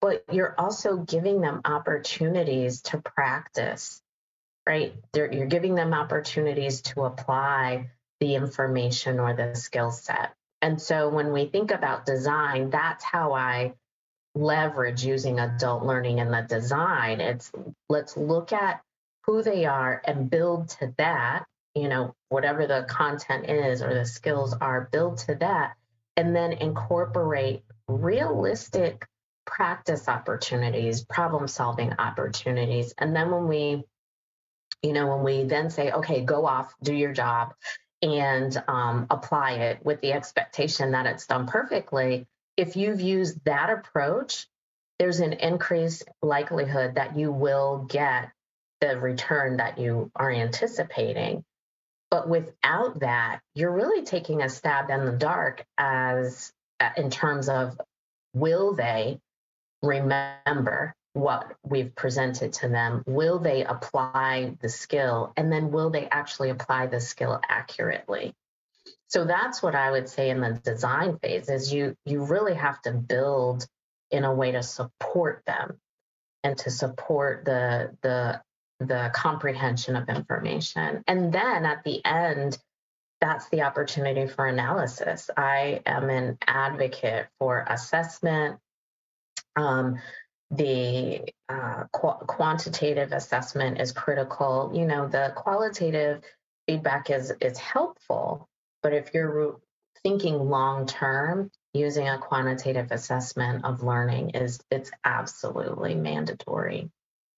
but 0.00 0.24
you're 0.30 0.54
also 0.58 0.98
giving 0.98 1.40
them 1.40 1.62
opportunities 1.64 2.82
to 2.82 2.98
practice, 2.98 4.02
right? 4.68 4.94
They're, 5.12 5.32
you're 5.32 5.46
giving 5.46 5.74
them 5.74 5.94
opportunities 5.94 6.82
to 6.82 7.04
apply 7.04 7.90
the 8.20 8.34
information 8.34 9.18
or 9.18 9.34
the 9.34 9.56
skill 9.56 9.90
set. 9.90 10.34
And 10.64 10.80
so 10.80 11.10
when 11.10 11.30
we 11.30 11.44
think 11.44 11.72
about 11.72 12.06
design, 12.06 12.70
that's 12.70 13.04
how 13.04 13.34
I 13.34 13.74
leverage 14.34 15.04
using 15.04 15.38
adult 15.38 15.82
learning 15.82 16.20
in 16.20 16.30
the 16.30 16.40
design. 16.40 17.20
It's 17.20 17.52
let's 17.90 18.16
look 18.16 18.50
at 18.50 18.80
who 19.26 19.42
they 19.42 19.66
are 19.66 20.00
and 20.06 20.30
build 20.30 20.70
to 20.70 20.94
that, 20.96 21.44
you 21.74 21.90
know, 21.90 22.14
whatever 22.30 22.66
the 22.66 22.86
content 22.88 23.50
is 23.50 23.82
or 23.82 23.92
the 23.92 24.06
skills 24.06 24.54
are, 24.58 24.88
build 24.90 25.18
to 25.18 25.34
that, 25.34 25.74
and 26.16 26.34
then 26.34 26.52
incorporate 26.52 27.62
realistic 27.86 29.06
practice 29.44 30.08
opportunities, 30.08 31.04
problem 31.04 31.46
solving 31.46 31.92
opportunities. 31.98 32.94
And 32.96 33.14
then 33.14 33.30
when 33.30 33.48
we, 33.48 33.84
you 34.82 34.94
know, 34.94 35.14
when 35.14 35.24
we 35.24 35.44
then 35.44 35.68
say, 35.68 35.90
okay, 35.90 36.22
go 36.22 36.46
off, 36.46 36.74
do 36.82 36.94
your 36.94 37.12
job, 37.12 37.52
and 38.04 38.62
um, 38.68 39.06
apply 39.10 39.52
it 39.52 39.84
with 39.84 40.00
the 40.00 40.12
expectation 40.12 40.92
that 40.92 41.06
it's 41.06 41.26
done 41.26 41.46
perfectly, 41.46 42.26
if 42.56 42.76
you've 42.76 43.00
used 43.00 43.42
that 43.44 43.70
approach, 43.70 44.46
there's 44.98 45.20
an 45.20 45.32
increased 45.32 46.04
likelihood 46.22 46.96
that 46.96 47.18
you 47.18 47.32
will 47.32 47.86
get 47.88 48.30
the 48.80 48.98
return 48.98 49.56
that 49.56 49.78
you 49.78 50.10
are 50.14 50.30
anticipating. 50.30 51.44
But 52.10 52.28
without 52.28 53.00
that, 53.00 53.40
you're 53.54 53.72
really 53.72 54.04
taking 54.04 54.42
a 54.42 54.48
stab 54.48 54.90
in 54.90 55.04
the 55.04 55.12
dark 55.12 55.64
as 55.78 56.52
uh, 56.78 56.90
in 56.96 57.10
terms 57.10 57.48
of 57.48 57.80
will 58.34 58.74
they 58.74 59.18
remember 59.82 60.94
what 61.14 61.54
we've 61.62 61.94
presented 61.94 62.52
to 62.52 62.68
them 62.68 63.02
will 63.06 63.38
they 63.38 63.64
apply 63.64 64.54
the 64.60 64.68
skill 64.68 65.32
and 65.36 65.50
then 65.50 65.70
will 65.70 65.90
they 65.90 66.06
actually 66.06 66.50
apply 66.50 66.86
the 66.86 67.00
skill 67.00 67.40
accurately 67.48 68.34
so 69.08 69.24
that's 69.24 69.62
what 69.62 69.74
i 69.74 69.90
would 69.90 70.08
say 70.08 70.30
in 70.30 70.40
the 70.40 70.52
design 70.64 71.18
phase 71.18 71.48
is 71.48 71.72
you 71.72 71.96
you 72.04 72.24
really 72.24 72.54
have 72.54 72.80
to 72.82 72.92
build 72.92 73.66
in 74.10 74.24
a 74.24 74.34
way 74.34 74.52
to 74.52 74.62
support 74.62 75.42
them 75.46 75.78
and 76.42 76.58
to 76.58 76.70
support 76.70 77.44
the 77.44 77.96
the 78.02 78.40
the 78.80 79.10
comprehension 79.14 79.94
of 79.94 80.08
information 80.08 81.02
and 81.06 81.32
then 81.32 81.64
at 81.64 81.82
the 81.84 82.04
end 82.04 82.58
that's 83.24 83.48
the 83.48 83.62
opportunity 83.62 84.26
for 84.26 84.46
analysis. 84.46 85.30
I 85.34 85.80
am 85.86 86.10
an 86.10 86.36
advocate 86.46 87.28
for 87.38 87.64
assessment. 87.66 88.58
Um, 89.56 89.98
the 90.56 91.22
uh, 91.48 91.84
qu- 91.92 92.24
quantitative 92.26 93.12
assessment 93.12 93.80
is 93.80 93.92
critical. 93.92 94.70
You 94.74 94.86
know, 94.86 95.08
the 95.08 95.32
qualitative 95.36 96.22
feedback 96.66 97.10
is 97.10 97.32
is 97.40 97.58
helpful, 97.58 98.48
but 98.82 98.92
if 98.92 99.12
you're 99.12 99.60
thinking 100.02 100.34
long 100.48 100.86
term, 100.86 101.50
using 101.72 102.08
a 102.08 102.18
quantitative 102.18 102.88
assessment 102.90 103.64
of 103.64 103.82
learning 103.82 104.30
is 104.30 104.60
it's 104.70 104.90
absolutely 105.04 105.94
mandatory. 105.94 106.90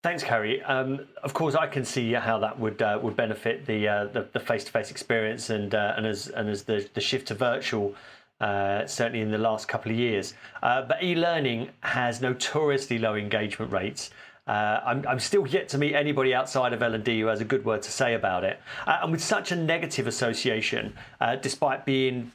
Thanks, 0.03 0.23
Carrie. 0.23 0.63
Um, 0.63 1.09
of 1.25 1.35
course, 1.35 1.57
I 1.57 1.67
can 1.67 1.85
see 1.85 2.13
how 2.13 2.39
that 2.39 2.61
would 2.61 2.81
uh, 2.81 3.01
would 3.03 3.17
benefit 3.17 3.67
the, 3.67 3.89
uh, 3.89 4.05
the 4.33 4.39
face 4.39 4.63
to 4.65 4.71
face 4.71 4.91
experience, 4.91 5.51
and 5.51 5.75
uh, 5.75 5.95
and 5.97 6.07
as 6.07 6.29
and 6.29 6.49
as 6.49 6.65
the, 6.65 6.89
the 6.95 7.01
shift 7.01 7.29
to 7.29 7.35
virtual, 7.35 7.95
uh, 8.41 8.87
certainly 8.87 9.21
in 9.21 9.31
the 9.31 9.39
last 9.39 9.69
couple 9.69 9.91
of 9.93 9.99
years. 9.99 10.35
Uh, 10.63 10.83
but 10.83 11.03
e-learning 11.03 11.69
has 11.81 12.21
notoriously 12.21 12.99
low 12.99 13.15
engagement 13.15 13.73
rates. 13.73 14.11
Uh, 14.47 14.81
I'm, 14.85 15.05
I'm, 15.09 15.19
still 15.19 15.45
yet 15.47 15.69
to 15.71 15.79
meet 15.79 15.95
anybody 15.95 16.33
outside 16.33 16.73
of 16.73 16.81
L&D 16.81 17.21
who 17.21 17.27
has 17.27 17.41
a 17.41 17.45
good 17.45 17.65
word 17.65 17.83
to 17.83 17.91
say 17.91 18.15
about 18.15 18.45
it. 18.45 18.61
and 18.87 19.11
with 19.11 19.23
such 19.23 19.51
a 19.51 19.57
negative 19.57 20.07
association, 20.07 20.95
despite 21.43 21.85
being 21.85 22.31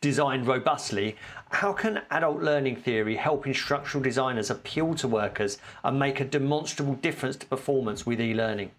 designed 0.00 0.46
robustly, 0.46 1.16
how 1.50 1.72
can 1.72 2.02
adult 2.10 2.42
learning 2.42 2.76
theory 2.76 3.16
help 3.16 3.46
instructional 3.46 4.02
designers 4.02 4.50
appeal 4.50 4.94
to 4.94 5.08
workers 5.08 5.58
and 5.84 5.98
make 5.98 6.20
a 6.20 6.24
demonstrable 6.24 6.94
difference 6.94 7.36
to 7.36 7.46
performance 7.46 8.06
with 8.06 8.20
e-learning? 8.20 8.70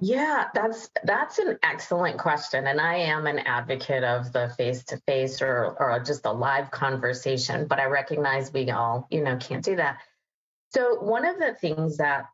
Yeah, 0.00 0.44
that's 0.54 0.90
that's 1.02 1.38
an 1.38 1.58
excellent 1.64 2.18
question, 2.18 2.68
and 2.68 2.80
I 2.80 2.94
am 2.96 3.26
an 3.26 3.40
advocate 3.40 4.04
of 4.04 4.32
the 4.32 4.48
face-to-face 4.56 5.42
or 5.42 5.76
or 5.80 5.98
just 6.00 6.24
a 6.24 6.32
live 6.32 6.70
conversation. 6.70 7.66
But 7.66 7.80
I 7.80 7.86
recognize 7.86 8.52
we 8.52 8.70
all, 8.70 9.08
you 9.10 9.24
know, 9.24 9.36
can't 9.38 9.64
do 9.64 9.74
that. 9.76 9.98
So 10.72 11.00
one 11.00 11.24
of 11.24 11.38
the 11.38 11.54
things 11.60 11.96
that 11.96 12.26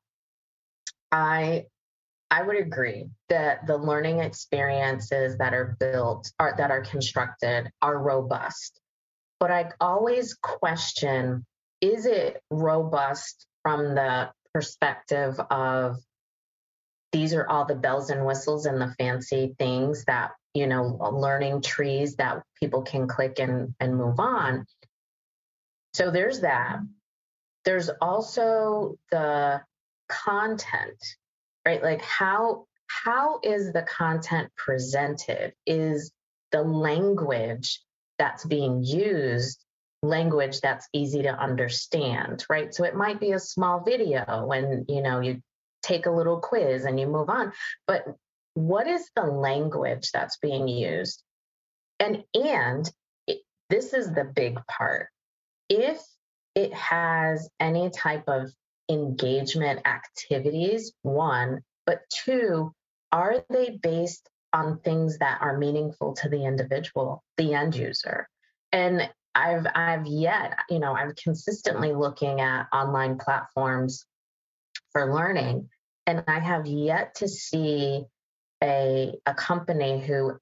I 1.11 1.67
I 2.31 2.43
would 2.43 2.57
agree 2.57 3.07
that 3.31 3.67
the 3.67 3.79
learning 3.79 4.19
experiences 4.21 5.39
that 5.39 5.55
are 5.55 5.77
built 5.81 6.31
are 6.39 6.55
that 6.59 6.71
are 6.71 6.83
constructed 6.83 7.71
are 7.81 7.99
robust. 7.99 8.79
But 9.41 9.51
I 9.51 9.71
always 9.81 10.35
question 10.35 11.47
is 11.81 12.05
it 12.05 12.43
robust 12.51 13.47
from 13.63 13.95
the 13.95 14.33
perspective 14.53 15.41
of 15.51 15.97
these 17.15 17.33
are 17.33 17.49
all 17.49 17.65
the 17.65 17.77
bells 17.77 18.11
and 18.11 18.27
whistles 18.27 18.67
and 18.67 18.81
the 18.81 18.93
fancy 18.99 19.55
things 19.57 20.05
that, 20.07 20.33
you 20.53 20.67
know, 20.67 20.99
learning 21.13 21.63
trees 21.63 22.17
that 22.17 22.43
people 22.59 22.83
can 22.83 23.07
click 23.07 23.39
and, 23.39 23.73
and 23.79 23.97
move 23.97 24.19
on. 24.19 24.67
So 25.93 26.11
there's 26.11 26.41
that. 26.41 26.81
There's 27.65 27.89
also 28.03 28.97
the 29.13 29.63
content 30.09 30.99
right 31.67 31.83
like 31.83 32.03
how 32.03 32.67
how 32.89 33.41
is 33.43 33.73
the 33.73 33.83
content 33.83 34.51
presented 34.57 35.55
is 35.67 36.13
the 36.53 36.63
language 36.63 37.81
that's 38.19 38.45
being 38.45 38.83
used 38.83 39.65
language 40.03 40.61
that's 40.61 40.87
easy 40.93 41.23
to 41.23 41.31
understand 41.31 42.45
right 42.51 42.75
so 42.75 42.85
it 42.85 42.95
might 42.95 43.19
be 43.19 43.33
a 43.33 43.39
small 43.39 43.81
video 43.81 44.45
when 44.47 44.85
you 44.89 45.01
know 45.01 45.21
you 45.21 45.41
take 45.85 46.07
a 46.07 46.11
little 46.11 46.41
quiz 46.41 46.85
and 46.85 46.99
you 46.99 47.07
move 47.07 47.29
on. 47.29 47.53
But 47.87 48.05
what 48.55 48.87
is 48.87 49.11
the 49.15 49.25
language 49.25 50.11
that's 50.13 50.39
being 50.39 50.69
used? 50.69 51.23
And 52.01 52.25
and 52.35 52.91
it, 53.27 53.41
this 53.69 53.93
is 53.93 54.13
the 54.13 54.25
big 54.25 54.59
part. 54.67 55.09
If 55.69 56.01
it 56.55 56.73
has 56.73 57.49
any 57.61 57.91
type 57.91 58.25
of 58.29 58.53
engagement 58.89 59.81
activities, 59.87 60.93
one, 61.03 61.63
but 61.87 62.01
two, 62.11 62.73
are 63.13 63.45
they 63.51 63.79
based 63.83 64.29
on 64.53 64.79
things 64.81 65.19
that 65.19 65.39
are 65.41 65.59
meaningful 65.59 66.15
to 66.15 66.29
the 66.29 66.45
individual, 66.45 67.23
the 67.37 67.55
end 67.55 67.75
user? 67.75 68.29
And 68.73 69.09
I've 69.35 69.67
I've 69.75 70.07
yet, 70.07 70.59
you 70.71 70.79
know, 70.79 70.97
I'm 70.97 71.15
consistently 71.15 71.93
looking 71.93 72.41
at 72.41 72.69
online 72.73 73.19
platforms 73.19 74.07
for 74.93 75.13
learning, 75.13 75.69
and 76.07 76.25
I 76.27 76.39
have 76.39 76.67
yet 76.67 77.17
to 77.17 77.29
see 77.29 78.05
a 78.63 79.15
a 79.27 79.35
company 79.35 80.05
who 80.05 80.39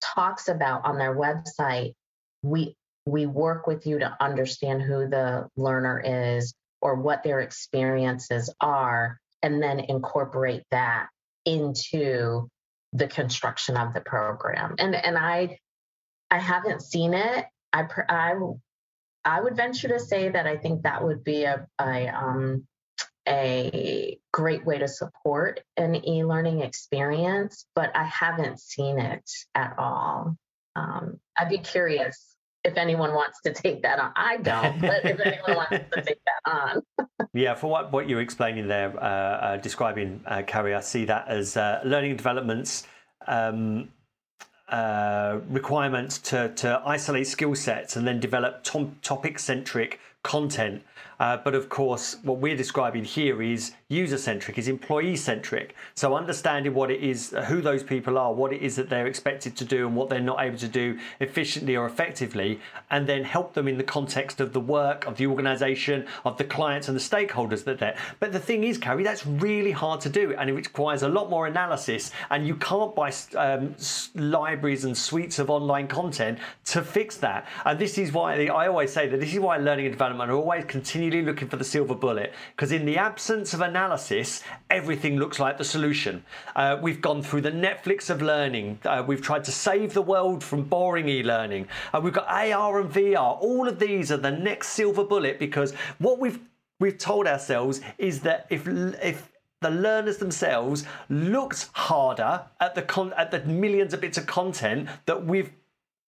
talks 0.00 0.48
about 0.48 0.84
on 0.84 0.98
their 0.98 1.14
website, 1.14 1.94
we 2.42 2.76
we 3.06 3.26
work 3.26 3.66
with 3.66 3.86
you 3.86 4.00
to 4.00 4.16
understand 4.20 4.82
who 4.82 5.08
the 5.08 5.48
learner 5.56 6.02
is 6.04 6.54
or 6.80 6.96
what 6.96 7.22
their 7.22 7.40
experiences 7.40 8.52
are, 8.60 9.18
and 9.42 9.62
then 9.62 9.80
incorporate 9.80 10.64
that 10.70 11.08
into 11.44 12.48
the 12.92 13.06
construction 13.06 13.76
of 13.76 13.94
the 13.94 14.00
program. 14.00 14.74
And 14.78 14.94
and 14.94 15.16
I 15.16 15.58
I 16.30 16.38
haven't 16.38 16.82
seen 16.82 17.14
it. 17.14 17.46
I 17.72 17.84
I 18.08 18.34
I 19.24 19.40
would 19.40 19.56
venture 19.56 19.88
to 19.88 20.00
say 20.00 20.28
that 20.28 20.46
I 20.46 20.56
think 20.56 20.82
that 20.82 21.02
would 21.02 21.24
be 21.24 21.44
a, 21.44 21.66
a 21.80 22.08
um 22.08 22.66
a 23.28 24.18
great 24.32 24.64
way 24.64 24.78
to 24.78 24.88
support 24.88 25.60
an 25.76 25.96
e-learning 26.06 26.60
experience, 26.62 27.66
but 27.74 27.94
I 27.94 28.04
haven't 28.04 28.60
seen 28.60 28.98
it 28.98 29.28
at 29.54 29.74
all. 29.78 30.36
Um, 30.76 31.18
I'd 31.38 31.48
be 31.48 31.58
curious 31.58 32.36
if 32.64 32.76
anyone 32.76 33.14
wants 33.14 33.40
to 33.42 33.52
take 33.52 33.82
that 33.82 33.98
on. 33.98 34.12
I 34.16 34.36
don't, 34.38 34.80
but 34.80 35.04
if 35.04 35.20
anyone 35.20 35.56
wants 35.56 35.86
to 35.92 36.02
take 36.02 36.20
that 36.26 36.52
on. 36.52 37.06
yeah, 37.32 37.54
for 37.54 37.68
what, 37.70 37.92
what 37.92 38.08
you're 38.08 38.20
explaining 38.20 38.68
there, 38.68 38.92
uh, 39.00 39.06
uh, 39.06 39.56
describing 39.56 40.20
uh, 40.26 40.42
Carrie, 40.46 40.74
I 40.74 40.80
see 40.80 41.04
that 41.06 41.28
as 41.28 41.56
uh, 41.56 41.80
learning 41.84 42.16
developments. 42.16 42.86
Um, 43.26 43.88
uh, 44.68 45.38
requirements 45.48 46.18
to, 46.18 46.48
to 46.56 46.82
isolate 46.84 47.28
skill 47.28 47.54
sets 47.54 47.94
and 47.94 48.06
then 48.06 48.18
develop 48.18 48.64
tom- 48.64 48.96
topic 49.00 49.38
centric 49.38 50.00
content 50.24 50.82
uh, 51.18 51.36
but 51.38 51.54
of 51.54 51.68
course, 51.68 52.16
what 52.22 52.38
we're 52.38 52.56
describing 52.56 53.04
here 53.04 53.42
is 53.42 53.72
user 53.88 54.18
centric, 54.18 54.58
is 54.58 54.66
employee 54.66 55.16
centric. 55.16 55.74
So 55.94 56.16
understanding 56.16 56.74
what 56.74 56.90
it 56.90 57.02
is, 57.02 57.32
who 57.46 57.60
those 57.60 57.84
people 57.84 58.18
are, 58.18 58.32
what 58.32 58.52
it 58.52 58.60
is 58.60 58.74
that 58.76 58.88
they're 58.88 59.06
expected 59.06 59.56
to 59.56 59.64
do, 59.64 59.86
and 59.86 59.94
what 59.94 60.08
they're 60.08 60.20
not 60.20 60.40
able 60.40 60.58
to 60.58 60.68
do 60.68 60.98
efficiently 61.20 61.76
or 61.76 61.86
effectively, 61.86 62.60
and 62.90 63.06
then 63.06 63.22
help 63.22 63.54
them 63.54 63.68
in 63.68 63.78
the 63.78 63.84
context 63.84 64.40
of 64.40 64.52
the 64.52 64.60
work, 64.60 65.06
of 65.06 65.16
the 65.16 65.26
organization, 65.26 66.04
of 66.24 66.36
the 66.36 66.44
clients 66.44 66.88
and 66.88 66.96
the 66.96 67.00
stakeholders 67.00 67.64
that 67.64 67.78
they're. 67.78 67.96
But 68.18 68.32
the 68.32 68.40
thing 68.40 68.64
is, 68.64 68.76
Carrie, 68.76 69.04
that's 69.04 69.26
really 69.26 69.72
hard 69.72 70.00
to 70.00 70.08
do, 70.08 70.34
and 70.34 70.50
it 70.50 70.54
requires 70.54 71.02
a 71.02 71.08
lot 71.08 71.30
more 71.30 71.46
analysis, 71.46 72.10
and 72.30 72.46
you 72.46 72.56
can't 72.56 72.94
buy 72.94 73.12
um, 73.36 73.76
libraries 74.14 74.84
and 74.84 74.96
suites 74.96 75.38
of 75.38 75.48
online 75.48 75.86
content 75.86 76.38
to 76.64 76.82
fix 76.82 77.16
that. 77.18 77.46
And 77.64 77.78
this 77.78 77.98
is 77.98 78.12
why 78.12 78.46
I 78.46 78.66
always 78.66 78.92
say 78.92 79.06
that 79.08 79.20
this 79.20 79.32
is 79.32 79.38
why 79.38 79.58
learning 79.58 79.86
and 79.86 79.94
development 79.94 80.30
are 80.30 80.34
always 80.34 80.64
continually 80.64 81.22
looking 81.22 81.48
for 81.48 81.56
the 81.56 81.64
silver 81.64 81.94
bullet 81.94 82.32
because 82.54 82.72
in 82.72 82.84
the 82.84 82.96
absence 82.96 83.54
of 83.54 83.60
analysis, 83.76 84.42
everything 84.70 85.18
looks 85.18 85.38
like 85.38 85.58
the 85.58 85.64
solution. 85.64 86.24
Uh, 86.54 86.78
we've 86.80 87.02
gone 87.02 87.22
through 87.22 87.42
the 87.42 87.50
Netflix 87.50 88.08
of 88.08 88.22
learning. 88.22 88.78
Uh, 88.86 89.04
we've 89.06 89.20
tried 89.20 89.44
to 89.44 89.52
save 89.52 89.92
the 89.92 90.00
world 90.00 90.42
from 90.42 90.62
boring 90.62 91.10
e-learning. 91.10 91.68
Uh, 91.92 92.00
we've 92.02 92.14
got 92.14 92.26
AR 92.26 92.80
and 92.80 92.90
VR. 92.90 93.36
All 93.40 93.68
of 93.68 93.78
these 93.78 94.10
are 94.10 94.16
the 94.16 94.30
next 94.30 94.68
silver 94.70 95.04
bullet 95.04 95.38
because 95.38 95.74
what 95.98 96.18
we've 96.18 96.40
we've 96.80 96.96
told 96.96 97.26
ourselves 97.26 97.82
is 97.98 98.20
that 98.20 98.46
if 98.48 98.66
if 98.66 99.30
the 99.60 99.70
learners 99.70 100.16
themselves 100.16 100.84
looked 101.10 101.68
harder 101.72 102.42
at 102.60 102.74
the 102.74 102.82
con- 102.82 103.14
at 103.16 103.30
the 103.30 103.40
millions 103.44 103.92
of 103.92 104.00
bits 104.00 104.16
of 104.16 104.26
content 104.26 104.88
that 105.04 105.26
we've 105.26 105.50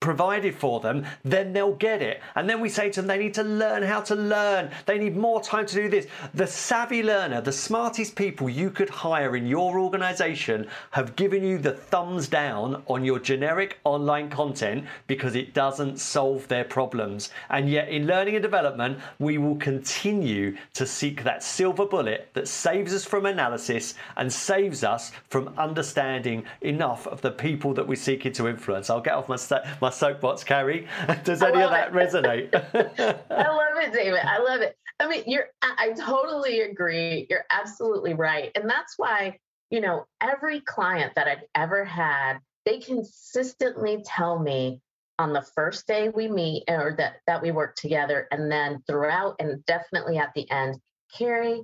provided 0.00 0.54
for 0.54 0.80
them, 0.80 1.04
then 1.24 1.52
they'll 1.52 1.74
get 1.74 2.00
it. 2.00 2.20
And 2.36 2.48
then 2.48 2.60
we 2.60 2.68
say 2.68 2.88
to 2.90 3.00
them, 3.00 3.08
they 3.08 3.18
need 3.18 3.34
to 3.34 3.42
learn 3.42 3.82
how 3.82 4.00
to 4.02 4.14
learn. 4.14 4.70
They 4.86 4.98
need 4.98 5.16
more 5.16 5.42
time 5.42 5.66
to 5.66 5.74
do 5.74 5.88
this. 5.88 6.06
The 6.34 6.46
savvy 6.46 7.02
learner, 7.02 7.40
the 7.40 7.52
smartest 7.52 8.14
people 8.14 8.48
you 8.48 8.70
could 8.70 8.88
hire 8.88 9.36
in 9.36 9.46
your 9.46 9.78
organization 9.80 10.68
have 10.92 11.16
given 11.16 11.42
you 11.42 11.58
the 11.58 11.72
thumbs 11.72 12.28
down 12.28 12.82
on 12.86 13.04
your 13.04 13.18
generic 13.18 13.78
online 13.84 14.30
content 14.30 14.84
because 15.08 15.34
it 15.34 15.52
doesn't 15.52 15.98
solve 15.98 16.46
their 16.48 16.64
problems. 16.64 17.30
And 17.50 17.68
yet, 17.68 17.88
in 17.88 18.06
learning 18.06 18.36
and 18.36 18.42
development, 18.42 18.98
we 19.18 19.38
will 19.38 19.56
continue 19.56 20.56
to 20.74 20.86
seek 20.86 21.24
that 21.24 21.42
silver 21.42 21.86
bullet 21.86 22.30
that 22.34 22.46
saves 22.46 22.94
us 22.94 23.04
from 23.04 23.26
analysis 23.26 23.94
and 24.16 24.32
saves 24.32 24.84
us 24.84 25.12
from 25.28 25.48
understanding 25.58 26.44
enough 26.60 27.06
of 27.06 27.20
the 27.20 27.30
people 27.30 27.74
that 27.74 27.86
we're 27.86 27.96
seeking 27.96 28.32
to 28.32 28.48
influence. 28.48 28.90
I'll 28.90 29.00
get 29.00 29.14
off 29.14 29.28
my, 29.28 29.38
my 29.80 29.87
my 29.88 29.94
soapbox, 29.94 30.44
Carrie. 30.44 30.86
Does 31.24 31.42
any 31.42 31.62
of 31.62 31.70
that 31.70 31.88
it. 31.88 31.94
resonate? 31.94 32.54
I 32.54 33.48
love 33.48 33.82
it, 33.82 33.92
David. 33.92 34.20
I 34.24 34.38
love 34.38 34.60
it. 34.60 34.76
I 35.00 35.08
mean, 35.08 35.24
you're. 35.26 35.46
I 35.62 35.94
totally 35.98 36.60
agree. 36.60 37.26
You're 37.30 37.44
absolutely 37.50 38.14
right, 38.14 38.50
and 38.54 38.68
that's 38.68 38.94
why 38.96 39.38
you 39.70 39.80
know 39.80 40.06
every 40.20 40.60
client 40.60 41.14
that 41.14 41.28
I've 41.28 41.44
ever 41.54 41.84
had 41.84 42.38
they 42.68 42.78
consistently 42.80 44.02
tell 44.04 44.38
me 44.38 44.82
on 45.18 45.32
the 45.32 45.40
first 45.40 45.86
day 45.86 46.10
we 46.10 46.28
meet 46.28 46.64
eh, 46.68 46.76
or 46.76 46.94
that, 46.98 47.16
that 47.26 47.40
we 47.40 47.50
work 47.50 47.74
together 47.76 48.28
and 48.30 48.52
then 48.52 48.82
throughout 48.86 49.36
and 49.38 49.64
definitely 49.64 50.18
at 50.18 50.34
the 50.34 50.48
end, 50.50 50.76
Carrie, 51.16 51.62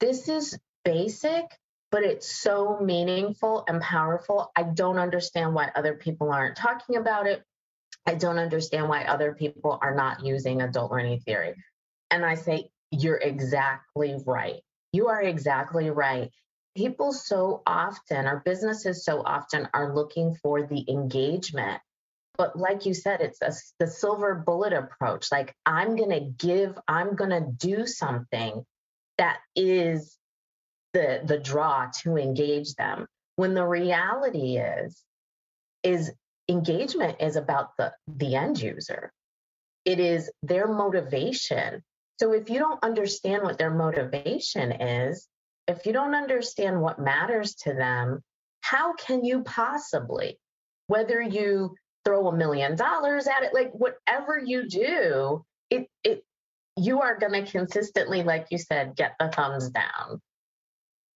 this 0.00 0.28
is 0.28 0.58
basic, 0.84 1.46
but 1.90 2.02
it's 2.02 2.30
so 2.30 2.78
meaningful 2.78 3.64
and 3.68 3.80
powerful. 3.80 4.52
I 4.54 4.64
don't 4.64 4.98
understand 4.98 5.54
why 5.54 5.70
other 5.74 5.94
people 5.94 6.30
aren't 6.30 6.56
talking 6.56 6.96
about 6.96 7.26
it. 7.26 7.42
I 8.06 8.14
don't 8.14 8.38
understand 8.38 8.88
why 8.88 9.04
other 9.04 9.34
people 9.34 9.78
are 9.80 9.94
not 9.94 10.24
using 10.24 10.60
adult 10.60 10.92
learning 10.92 11.20
theory. 11.20 11.54
And 12.10 12.24
I 12.24 12.34
say, 12.34 12.68
you're 12.90 13.16
exactly 13.16 14.16
right. 14.26 14.60
You 14.92 15.08
are 15.08 15.22
exactly 15.22 15.90
right. 15.90 16.30
People 16.76 17.12
so 17.12 17.62
often, 17.66 18.26
our 18.26 18.42
businesses 18.44 19.04
so 19.04 19.22
often 19.24 19.68
are 19.72 19.94
looking 19.94 20.34
for 20.42 20.66
the 20.66 20.84
engagement. 20.88 21.80
But 22.36 22.58
like 22.58 22.84
you 22.84 22.94
said, 22.94 23.20
it's 23.20 23.40
a, 23.40 23.52
the 23.78 23.90
silver 23.90 24.34
bullet 24.34 24.72
approach. 24.72 25.28
Like, 25.30 25.54
I'm 25.64 25.96
going 25.96 26.10
to 26.10 26.20
give, 26.20 26.76
I'm 26.88 27.14
going 27.14 27.30
to 27.30 27.46
do 27.56 27.86
something 27.86 28.64
that 29.18 29.38
is 29.54 30.18
the, 30.92 31.20
the 31.24 31.38
draw 31.38 31.90
to 32.02 32.16
engage 32.16 32.74
them. 32.74 33.06
When 33.36 33.54
the 33.54 33.66
reality 33.66 34.58
is, 34.58 35.00
is 35.82 36.12
engagement 36.48 37.16
is 37.20 37.36
about 37.36 37.70
the, 37.78 37.92
the 38.06 38.36
end 38.36 38.60
user. 38.60 39.12
It 39.84 40.00
is 40.00 40.30
their 40.42 40.66
motivation. 40.66 41.82
So 42.20 42.32
if 42.32 42.48
you 42.48 42.58
don't 42.58 42.82
understand 42.82 43.42
what 43.42 43.58
their 43.58 43.70
motivation 43.70 44.72
is, 44.72 45.28
if 45.66 45.86
you 45.86 45.92
don't 45.92 46.14
understand 46.14 46.80
what 46.80 46.98
matters 46.98 47.54
to 47.56 47.74
them, 47.74 48.22
how 48.60 48.94
can 48.94 49.24
you 49.24 49.42
possibly, 49.42 50.38
whether 50.86 51.20
you 51.20 51.74
throw 52.04 52.28
a 52.28 52.36
million 52.36 52.76
dollars 52.76 53.26
at 53.26 53.42
it, 53.42 53.54
like 53.54 53.72
whatever 53.72 54.38
you 54.38 54.68
do, 54.68 55.44
it 55.70 55.88
it 56.02 56.22
you 56.76 57.00
are 57.02 57.18
going 57.18 57.32
to 57.32 57.50
consistently, 57.50 58.22
like 58.22 58.48
you 58.50 58.58
said, 58.58 58.96
get 58.96 59.14
the 59.18 59.28
thumbs 59.28 59.70
down. 59.70 60.20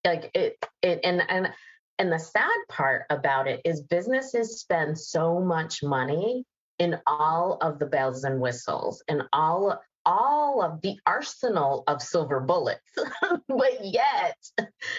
Like 0.04 0.30
it, 0.34 0.56
it, 0.82 1.00
and 1.04 1.22
and 1.28 1.48
and 1.98 2.12
the 2.12 2.18
sad 2.18 2.58
part 2.68 3.04
about 3.11 3.48
it 3.48 3.61
is 3.64 3.82
businesses 3.82 4.61
spend 4.61 4.98
so 4.98 5.40
much 5.40 5.82
money 5.82 6.44
in 6.78 6.98
all 7.06 7.58
of 7.61 7.78
the 7.78 7.87
bells 7.87 8.24
and 8.24 8.40
whistles 8.40 9.02
and 9.08 9.22
all 9.32 9.80
all 10.06 10.62
of 10.62 10.80
the 10.80 10.96
arsenal 11.06 11.84
of 11.87 12.00
silver 12.00 12.40
bullets. 12.40 12.80
But 13.48 13.84
yet 13.84 14.37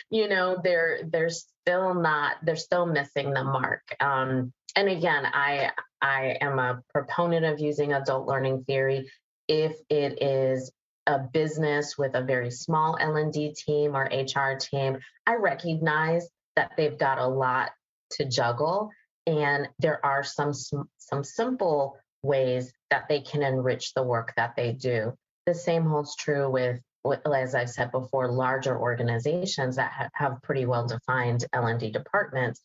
you 0.09 0.27
know 0.27 0.57
they're 0.63 0.99
they're 1.09 1.29
still 1.29 1.93
not 1.93 2.37
they're 2.43 2.55
still 2.55 2.85
missing 2.85 3.33
the 3.33 3.43
mark. 3.43 3.83
Um, 3.99 4.51
and 4.75 4.89
again 4.89 5.25
i 5.25 5.71
i 6.01 6.37
am 6.41 6.59
a 6.59 6.81
proponent 6.93 7.45
of 7.45 7.59
using 7.59 7.93
adult 7.93 8.27
learning 8.27 8.65
theory. 8.65 9.09
If 9.47 9.77
it 9.89 10.21
is 10.21 10.71
a 11.07 11.19
business 11.19 11.97
with 11.97 12.13
a 12.15 12.21
very 12.21 12.51
small 12.51 12.97
l&d 12.99 13.55
team 13.55 13.95
or 13.95 14.03
hr 14.03 14.57
team 14.57 14.99
i 15.25 15.35
recognize 15.35 16.29
that 16.55 16.71
they've 16.77 16.97
got 16.97 17.19
a 17.19 17.27
lot 17.27 17.71
to 18.11 18.25
juggle 18.25 18.91
and 19.29 19.67
there 19.77 20.03
are 20.03 20.23
some 20.23 20.53
some 20.53 21.23
simple 21.23 21.97
ways 22.23 22.73
that 22.89 23.07
they 23.07 23.21
can 23.21 23.43
enrich 23.43 23.93
the 23.93 24.03
work 24.03 24.33
that 24.35 24.55
they 24.55 24.73
do. 24.73 25.13
The 25.45 25.53
same 25.53 25.85
holds 25.85 26.15
true 26.15 26.49
with, 26.49 26.81
as 27.25 27.55
I've 27.55 27.69
said 27.69 27.91
before, 27.91 28.31
larger 28.31 28.77
organizations 28.77 29.75
that 29.75 29.91
ha- 29.91 30.09
have 30.13 30.41
pretty 30.41 30.65
well 30.65 30.87
defined 30.87 31.45
L&D 31.53 31.91
departments. 31.91 32.61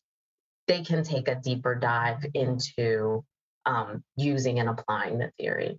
They 0.66 0.83
can 0.83 1.05
take 1.05 1.29
a 1.29 1.35
deeper 1.35 1.75
dive 1.75 2.25
into 2.35 3.25
um, 3.66 4.03
using 4.16 4.59
and 4.59 4.68
applying 4.68 5.18
the 5.18 5.31
theory. 5.38 5.79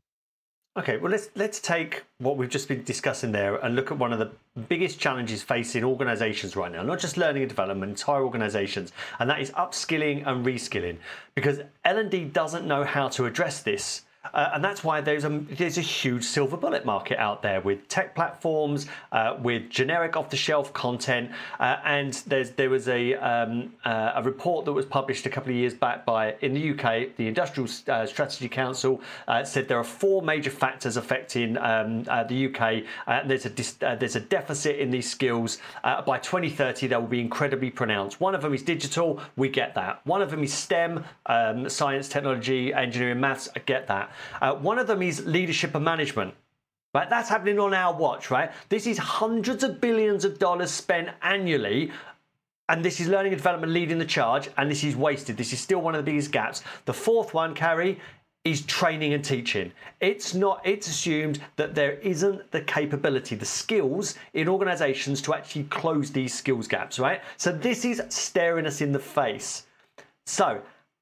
Okay, 0.77 0.97
well 0.97 1.09
let's 1.09 1.29
let's 1.35 1.61
take 1.61 2.03
what 2.17 2.35
we've 2.35 2.49
just 2.49 2.67
been 2.67 2.83
discussing 2.83 3.31
there 3.31 3.55
and 3.55 3.77
look 3.77 3.91
at 3.91 3.97
one 3.97 4.11
of 4.11 4.19
the 4.19 4.29
biggest 4.67 4.99
challenges 4.99 5.41
facing 5.41 5.85
organizations 5.85 6.57
right 6.57 6.69
now, 6.69 6.83
not 6.83 6.99
just 6.99 7.15
learning 7.15 7.43
and 7.43 7.49
development, 7.49 7.91
entire 7.91 8.25
organizations, 8.25 8.91
and 9.19 9.29
that 9.29 9.39
is 9.39 9.51
upskilling 9.51 10.27
and 10.27 10.45
reskilling. 10.45 10.97
Because 11.33 11.61
L&D 11.85 12.25
doesn't 12.25 12.67
know 12.67 12.83
how 12.83 13.07
to 13.07 13.25
address 13.25 13.63
this 13.63 14.01
uh, 14.33 14.51
and 14.53 14.63
that's 14.63 14.83
why 14.83 15.01
there's 15.01 15.23
a 15.23 15.29
there's 15.29 15.77
a 15.77 15.81
huge 15.81 16.23
silver 16.23 16.57
bullet 16.57 16.85
market 16.85 17.17
out 17.17 17.41
there 17.41 17.61
with 17.61 17.87
tech 17.87 18.15
platforms, 18.15 18.87
uh, 19.11 19.37
with 19.41 19.69
generic 19.69 20.15
off-the-shelf 20.17 20.73
content, 20.73 21.31
uh, 21.59 21.77
and 21.85 22.13
there 22.25 22.69
was 22.69 22.87
a 22.87 23.13
um, 23.15 23.73
uh, 23.83 24.13
a 24.15 24.23
report 24.23 24.65
that 24.65 24.73
was 24.73 24.85
published 24.85 25.25
a 25.25 25.29
couple 25.29 25.51
of 25.51 25.55
years 25.55 25.73
back 25.73 26.05
by 26.05 26.35
in 26.41 26.53
the 26.53 26.71
UK, 26.71 27.15
the 27.17 27.27
Industrial 27.27 27.69
uh, 27.87 28.05
Strategy 28.05 28.49
Council 28.49 29.01
uh, 29.27 29.43
said 29.43 29.67
there 29.67 29.79
are 29.79 29.83
four 29.83 30.21
major 30.21 30.49
factors 30.49 30.97
affecting 30.97 31.57
um, 31.57 32.03
the 32.03 32.51
UK. 32.51 32.83
there's 33.27 33.45
a 33.45 33.97
there's 33.97 34.15
a 34.15 34.19
deficit 34.19 34.77
in 34.77 34.89
these 34.89 35.09
skills. 35.09 35.59
by 35.83 36.19
2030, 36.19 36.87
they 36.87 36.95
will 36.95 37.03
be 37.03 37.19
incredibly 37.19 37.69
pronounced. 37.69 38.19
One 38.19 38.35
of 38.35 38.41
them 38.41 38.53
is 38.53 38.63
digital. 38.63 39.19
We 39.35 39.49
get 39.49 39.75
that. 39.75 40.05
One 40.05 40.21
of 40.21 40.31
them 40.31 40.43
is 40.43 40.53
STEM, 40.53 41.03
um, 41.25 41.69
science, 41.69 42.09
technology, 42.09 42.73
engineering, 42.73 43.19
maths. 43.19 43.49
I 43.55 43.59
get 43.59 43.87
that. 43.87 44.11
Uh, 44.41 44.55
one 44.55 44.79
of 44.79 44.87
them 44.87 45.01
is 45.01 45.25
leadership 45.25 45.75
and 45.75 45.85
management. 45.85 46.33
Right, 46.93 47.09
that's 47.09 47.27
happening 47.27 47.59
on 47.59 47.73
our 47.73 47.93
watch, 47.93 48.31
right? 48.31 48.51
This 48.69 48.87
is 48.87 48.97
hundreds 48.97 49.63
of 49.63 49.81
billions 49.81 50.23
of 50.23 50.39
dollars 50.39 50.71
spent 50.71 51.09
annually 51.21 51.91
and 52.69 52.83
this 52.83 52.99
is 52.99 53.07
learning 53.07 53.31
and 53.31 53.39
development 53.39 53.71
leading 53.71 53.99
the 53.99 54.05
charge, 54.05 54.49
and 54.57 54.69
this 54.69 54.83
is 54.83 54.95
wasted. 54.95 55.37
This 55.37 55.53
is 55.53 55.59
still 55.59 55.81
one 55.81 55.93
of 55.93 56.03
the 56.03 56.11
biggest 56.11 56.31
gaps. 56.31 56.63
The 56.85 56.93
fourth 56.93 57.33
one, 57.33 57.53
Carrie, 57.53 57.99
is 58.43 58.63
training 58.65 59.13
and 59.13 59.23
teaching. 59.23 59.71
It's 60.01 60.33
not, 60.33 60.61
it's 60.63 60.87
assumed 60.87 61.39
that 61.57 61.75
there 61.75 61.93
isn't 61.93 62.51
the 62.51 62.61
capability, 62.61 63.35
the 63.35 63.45
skills 63.45 64.15
in 64.33 64.47
organizations 64.47 65.21
to 65.23 65.33
actually 65.33 65.63
close 65.65 66.11
these 66.11 66.33
skills 66.33 66.67
gaps, 66.67 66.99
right? 66.99 67.21
So 67.37 67.51
this 67.51 67.85
is 67.85 68.01
staring 68.09 68.65
us 68.65 68.81
in 68.81 68.91
the 68.91 68.99
face. 68.99 69.65
So, 70.25 70.61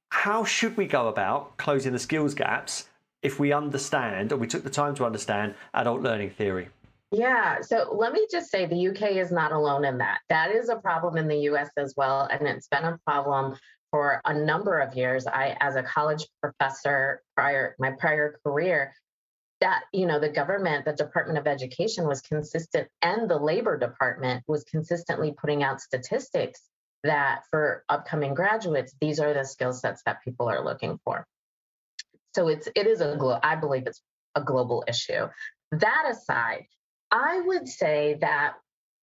how 0.09 0.43
should 0.43 0.77
we 0.77 0.85
go 0.85 1.07
about 1.07 1.57
closing 1.57 1.91
the 1.91 1.99
skills 1.99 2.33
gaps 2.33 2.87
if 3.23 3.39
we 3.39 3.53
understand 3.53 4.31
or 4.31 4.37
we 4.37 4.47
took 4.47 4.63
the 4.63 4.69
time 4.69 4.93
to 4.95 5.05
understand 5.05 5.55
adult 5.73 6.01
learning 6.01 6.29
theory? 6.31 6.69
Yeah, 7.11 7.61
so 7.61 7.95
let 7.95 8.11
me 8.11 8.27
just 8.29 8.49
say 8.49 8.65
the 8.65 8.87
UK 8.87 9.17
is 9.17 9.31
not 9.31 9.51
alone 9.51 9.85
in 9.85 9.99
that. 9.99 10.19
That 10.29 10.51
is 10.51 10.69
a 10.69 10.75
problem 10.75 11.15
in 11.17 11.27
the 11.27 11.37
US 11.51 11.69
as 11.77 11.93
well, 11.95 12.27
and 12.31 12.47
it's 12.47 12.67
been 12.67 12.83
a 12.83 12.99
problem 13.05 13.55
for 13.91 14.19
a 14.25 14.33
number 14.33 14.79
of 14.79 14.95
years. 14.95 15.27
I, 15.27 15.55
as 15.59 15.75
a 15.75 15.83
college 15.83 16.27
professor, 16.41 17.21
prior 17.35 17.75
my 17.77 17.91
prior 17.91 18.39
career, 18.43 18.93
that 19.61 19.83
you 19.93 20.07
know 20.07 20.19
the 20.19 20.29
government, 20.29 20.85
the 20.85 20.93
Department 20.93 21.37
of 21.37 21.45
Education 21.45 22.07
was 22.07 22.21
consistent, 22.21 22.87
and 23.03 23.29
the 23.29 23.37
Labor 23.37 23.77
Department 23.77 24.43
was 24.47 24.63
consistently 24.63 25.35
putting 25.39 25.63
out 25.63 25.81
statistics 25.81 26.61
that 27.03 27.43
for 27.51 27.83
upcoming 27.89 28.33
graduates, 28.33 28.95
these 28.99 29.19
are 29.19 29.33
the 29.33 29.43
skill 29.43 29.73
sets 29.73 30.01
that 30.07 30.23
people 30.23 30.49
are 30.49 30.63
looking 30.63 30.99
for. 31.03 31.27
So 32.35 32.47
it's 32.47 32.67
it 32.75 32.87
is 32.87 33.01
a 33.01 33.15
glo- 33.15 33.39
I 33.41 33.55
believe 33.55 33.87
it's 33.87 34.01
a 34.35 34.41
global 34.41 34.83
issue. 34.87 35.27
That 35.71 36.05
aside, 36.09 36.65
I 37.11 37.41
would 37.41 37.67
say 37.67 38.17
that 38.21 38.53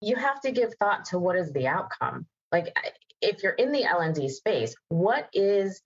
you 0.00 0.16
have 0.16 0.40
to 0.42 0.50
give 0.50 0.74
thought 0.74 1.06
to 1.06 1.18
what 1.18 1.36
is 1.36 1.52
the 1.52 1.68
outcome. 1.68 2.26
Like 2.52 2.74
if 3.20 3.42
you're 3.42 3.52
in 3.52 3.72
the 3.72 3.84
L&D 3.84 4.28
space, 4.28 4.74
what 4.88 5.28
is 5.32 5.82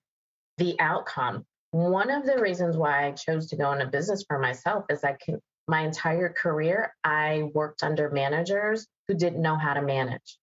the 0.57 0.79
outcome? 0.79 1.45
One 1.71 2.09
of 2.09 2.25
the 2.25 2.39
reasons 2.39 2.77
why 2.77 3.07
I 3.07 3.11
chose 3.11 3.47
to 3.49 3.57
go 3.57 3.73
into 3.73 3.87
business 3.87 4.23
for 4.27 4.39
myself 4.39 4.85
is 4.89 5.03
I 5.03 5.17
can 5.23 5.39
my 5.67 5.81
entire 5.81 6.29
career 6.29 6.93
I 7.03 7.49
worked 7.53 7.83
under 7.83 8.09
managers 8.11 8.87
who 9.07 9.15
didn't 9.15 9.41
know 9.41 9.57
how 9.57 9.73
to 9.73 9.81
manage. 9.81 10.37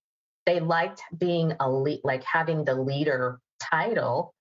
They 0.47 0.59
liked 0.59 1.01
being 1.17 1.55
a 1.61 1.71
lead, 1.71 2.01
like 2.03 2.25
having 2.25 2.65
the 2.65 2.75
leader 2.75 3.39
title, 3.61 4.35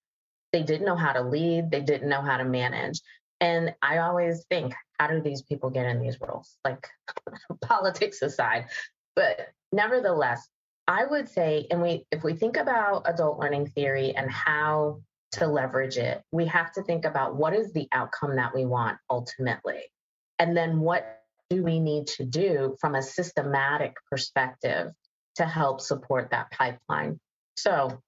they 0.51 0.63
didn't 0.63 0.85
know 0.85 0.95
how 0.95 1.13
to 1.13 1.21
lead, 1.21 1.71
they 1.71 1.81
didn't 1.81 2.09
know 2.09 2.21
how 2.21 2.37
to 2.37 2.45
manage. 2.45 3.01
And 3.39 3.73
I 3.81 3.99
always 3.99 4.45
think, 4.49 4.73
how 4.99 5.07
do 5.07 5.19
these 5.19 5.41
people 5.41 5.69
get 5.69 5.87
in 5.87 5.99
these 5.99 6.19
roles? 6.21 6.57
Like 6.63 6.87
politics 7.61 8.21
aside. 8.21 8.67
But 9.15 9.47
nevertheless, 9.71 10.47
I 10.87 11.05
would 11.05 11.29
say, 11.29 11.67
and 11.71 11.81
we 11.81 12.05
if 12.11 12.23
we 12.23 12.33
think 12.33 12.57
about 12.57 13.03
adult 13.05 13.39
learning 13.39 13.67
theory 13.67 14.15
and 14.15 14.29
how 14.29 15.01
to 15.33 15.47
leverage 15.47 15.97
it, 15.97 16.21
we 16.31 16.45
have 16.47 16.71
to 16.73 16.83
think 16.83 17.05
about 17.05 17.35
what 17.35 17.53
is 17.53 17.71
the 17.71 17.87
outcome 17.91 18.35
that 18.35 18.53
we 18.53 18.65
want 18.65 18.97
ultimately. 19.09 19.91
And 20.37 20.55
then 20.55 20.79
what 20.79 21.23
do 21.49 21.63
we 21.63 21.79
need 21.79 22.07
to 22.07 22.25
do 22.25 22.75
from 22.79 22.95
a 22.95 23.01
systematic 23.01 23.93
perspective 24.09 24.91
to 25.35 25.45
help 25.45 25.81
support 25.81 26.29
that 26.31 26.51
pipeline? 26.51 27.19
So 27.57 28.01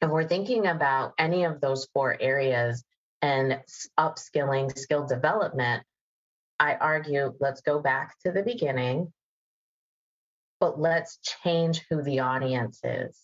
if 0.00 0.10
we're 0.10 0.28
thinking 0.28 0.66
about 0.66 1.14
any 1.18 1.44
of 1.44 1.60
those 1.60 1.88
four 1.92 2.16
areas 2.20 2.84
and 3.22 3.60
upskilling, 3.98 4.76
skill 4.76 5.06
development, 5.06 5.82
I 6.58 6.74
argue 6.74 7.34
let's 7.40 7.60
go 7.60 7.80
back 7.80 8.18
to 8.24 8.32
the 8.32 8.42
beginning, 8.42 9.12
but 10.60 10.80
let's 10.80 11.18
change 11.42 11.84
who 11.90 12.02
the 12.02 12.20
audience 12.20 12.80
is. 12.84 13.18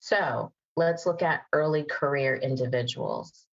So 0.00 0.52
let's 0.76 1.06
look 1.06 1.22
at 1.22 1.42
early 1.52 1.84
career 1.84 2.36
individuals. 2.36 3.46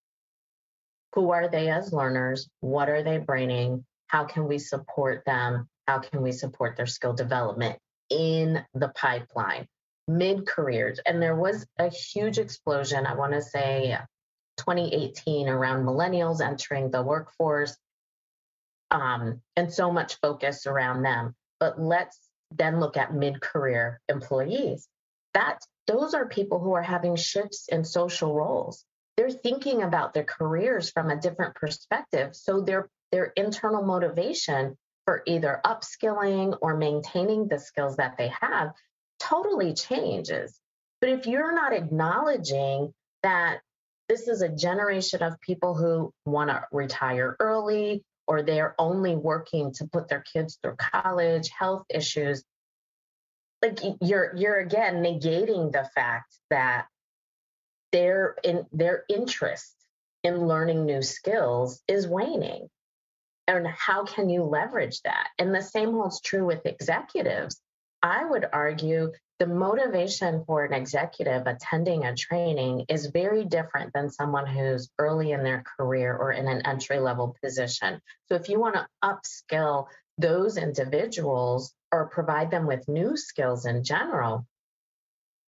Who 1.15 1.31
are 1.31 1.47
they 1.47 1.69
as 1.69 1.93
learners? 1.93 2.49
What 2.61 2.89
are 2.89 3.03
they 3.03 3.17
bringing? 3.17 3.85
How 4.07 4.25
can 4.25 4.47
we 4.47 4.57
support 4.57 5.23
them? 5.25 5.69
How 5.87 5.99
can 5.99 6.21
we 6.21 6.31
support 6.31 6.75
their 6.75 6.85
skill 6.85 7.13
development 7.13 7.77
in 8.09 8.63
the 8.73 8.89
pipeline? 8.89 9.67
Mid 10.07 10.45
careers. 10.45 10.99
And 11.05 11.21
there 11.21 11.35
was 11.35 11.65
a 11.77 11.89
huge 11.89 12.37
explosion, 12.37 13.05
I 13.05 13.15
want 13.15 13.33
to 13.33 13.41
say 13.41 13.97
2018, 14.57 15.47
around 15.47 15.85
millennials 15.85 16.41
entering 16.41 16.91
the 16.91 17.01
workforce 17.01 17.77
um, 18.91 19.41
and 19.55 19.73
so 19.73 19.91
much 19.91 20.19
focus 20.21 20.67
around 20.67 21.03
them. 21.03 21.35
But 21.59 21.79
let's 21.79 22.19
then 22.51 22.79
look 22.79 22.97
at 22.97 23.13
mid 23.13 23.41
career 23.41 23.99
employees. 24.07 24.87
That 25.33 25.59
those 25.87 26.13
are 26.13 26.27
people 26.27 26.59
who 26.59 26.73
are 26.73 26.83
having 26.83 27.15
shifts 27.15 27.67
in 27.67 27.83
social 27.83 28.33
roles. 28.33 28.85
They're 29.17 29.31
thinking 29.31 29.81
about 29.81 30.13
their 30.13 30.23
careers 30.23 30.91
from 30.91 31.09
a 31.09 31.19
different 31.19 31.55
perspective. 31.55 32.35
So 32.35 32.61
their 32.61 32.89
their 33.11 33.25
internal 33.35 33.83
motivation 33.83 34.77
for 35.05 35.23
either 35.25 35.61
upskilling 35.65 36.57
or 36.61 36.77
maintaining 36.77 37.47
the 37.47 37.59
skills 37.59 37.97
that 37.97 38.17
they 38.17 38.31
have 38.39 38.73
totally 39.23 39.73
changes. 39.73 40.59
But 41.01 41.09
if 41.09 41.27
you're 41.27 41.53
not 41.53 41.73
acknowledging 41.73 42.93
that 43.23 43.59
this 44.09 44.27
is 44.27 44.41
a 44.41 44.49
generation 44.49 45.23
of 45.23 45.39
people 45.41 45.73
who 45.73 46.13
want 46.25 46.49
to 46.49 46.65
retire 46.71 47.35
early 47.39 48.03
or 48.27 48.41
they're 48.41 48.75
only 48.77 49.15
working 49.15 49.73
to 49.73 49.87
put 49.87 50.07
their 50.07 50.23
kids 50.33 50.57
through 50.61 50.75
college, 50.75 51.49
health 51.49 51.85
issues, 51.89 52.43
like 53.61 53.79
you're 54.01 54.35
you're 54.35 54.59
again 54.59 55.01
negating 55.01 55.71
the 55.71 55.89
fact 55.95 56.35
that 56.49 56.85
their 57.91 58.35
in 58.43 58.65
their 58.73 59.03
interest 59.07 59.73
in 60.23 60.47
learning 60.47 60.85
new 60.85 61.01
skills 61.01 61.81
is 61.87 62.07
waning. 62.07 62.69
And 63.47 63.67
how 63.67 64.05
can 64.05 64.29
you 64.29 64.43
leverage 64.43 65.01
that? 65.01 65.29
And 65.37 65.53
the 65.53 65.61
same 65.61 65.91
holds 65.91 66.21
true 66.21 66.45
with 66.45 66.65
executives 66.65 67.59
i 68.03 68.23
would 68.23 68.45
argue 68.53 69.11
the 69.39 69.47
motivation 69.47 70.43
for 70.45 70.63
an 70.63 70.73
executive 70.73 71.47
attending 71.47 72.05
a 72.05 72.15
training 72.15 72.85
is 72.87 73.07
very 73.07 73.43
different 73.43 73.91
than 73.93 74.09
someone 74.09 74.45
who's 74.45 74.89
early 74.99 75.31
in 75.31 75.43
their 75.43 75.63
career 75.77 76.15
or 76.15 76.31
in 76.31 76.47
an 76.47 76.61
entry 76.65 76.99
level 76.99 77.35
position 77.43 77.99
so 78.29 78.35
if 78.35 78.47
you 78.47 78.59
want 78.59 78.75
to 78.75 78.87
upskill 79.03 79.87
those 80.17 80.57
individuals 80.57 81.73
or 81.91 82.07
provide 82.07 82.51
them 82.51 82.65
with 82.65 82.87
new 82.87 83.17
skills 83.17 83.65
in 83.65 83.83
general, 83.83 84.45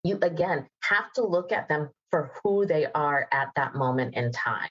you 0.04 0.18
again 0.22 0.66
have 0.82 1.12
to 1.14 1.24
look 1.24 1.52
at 1.52 1.68
them 1.68 1.90
for 2.10 2.32
who 2.42 2.66
they 2.66 2.86
are 2.86 3.26
at 3.32 3.48
that 3.56 3.74
moment 3.74 4.14
in 4.14 4.32
time. 4.32 4.68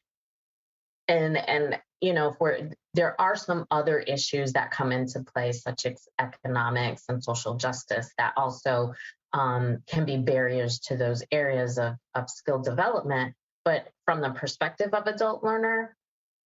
And 1.08 1.38
and 1.38 1.80
you 2.02 2.14
know, 2.14 2.32
for 2.32 2.58
there 2.96 3.20
are 3.20 3.36
some 3.36 3.66
other 3.72 4.00
issues 4.00 4.54
that 4.54 4.72
come 4.72 4.92
into 4.92 5.22
play, 5.24 5.52
such 5.52 5.86
as 5.86 6.08
economics 6.18 7.04
and 7.10 7.22
social 7.22 7.56
justice, 7.56 8.12
that 8.18 8.34
also 8.38 8.94
um, 9.34 9.84
can 9.86 10.06
be 10.06 10.18
barriers 10.18 10.80
to 10.80 10.96
those 10.96 11.22
areas 11.32 11.78
of, 11.78 11.96
of 12.16 12.30
skill 12.30 12.60
development. 12.60 13.36
But 13.66 13.90
from 14.06 14.22
the 14.22 14.30
perspective 14.30 14.94
of 14.94 15.08
adult 15.08 15.44
learner, 15.44 15.96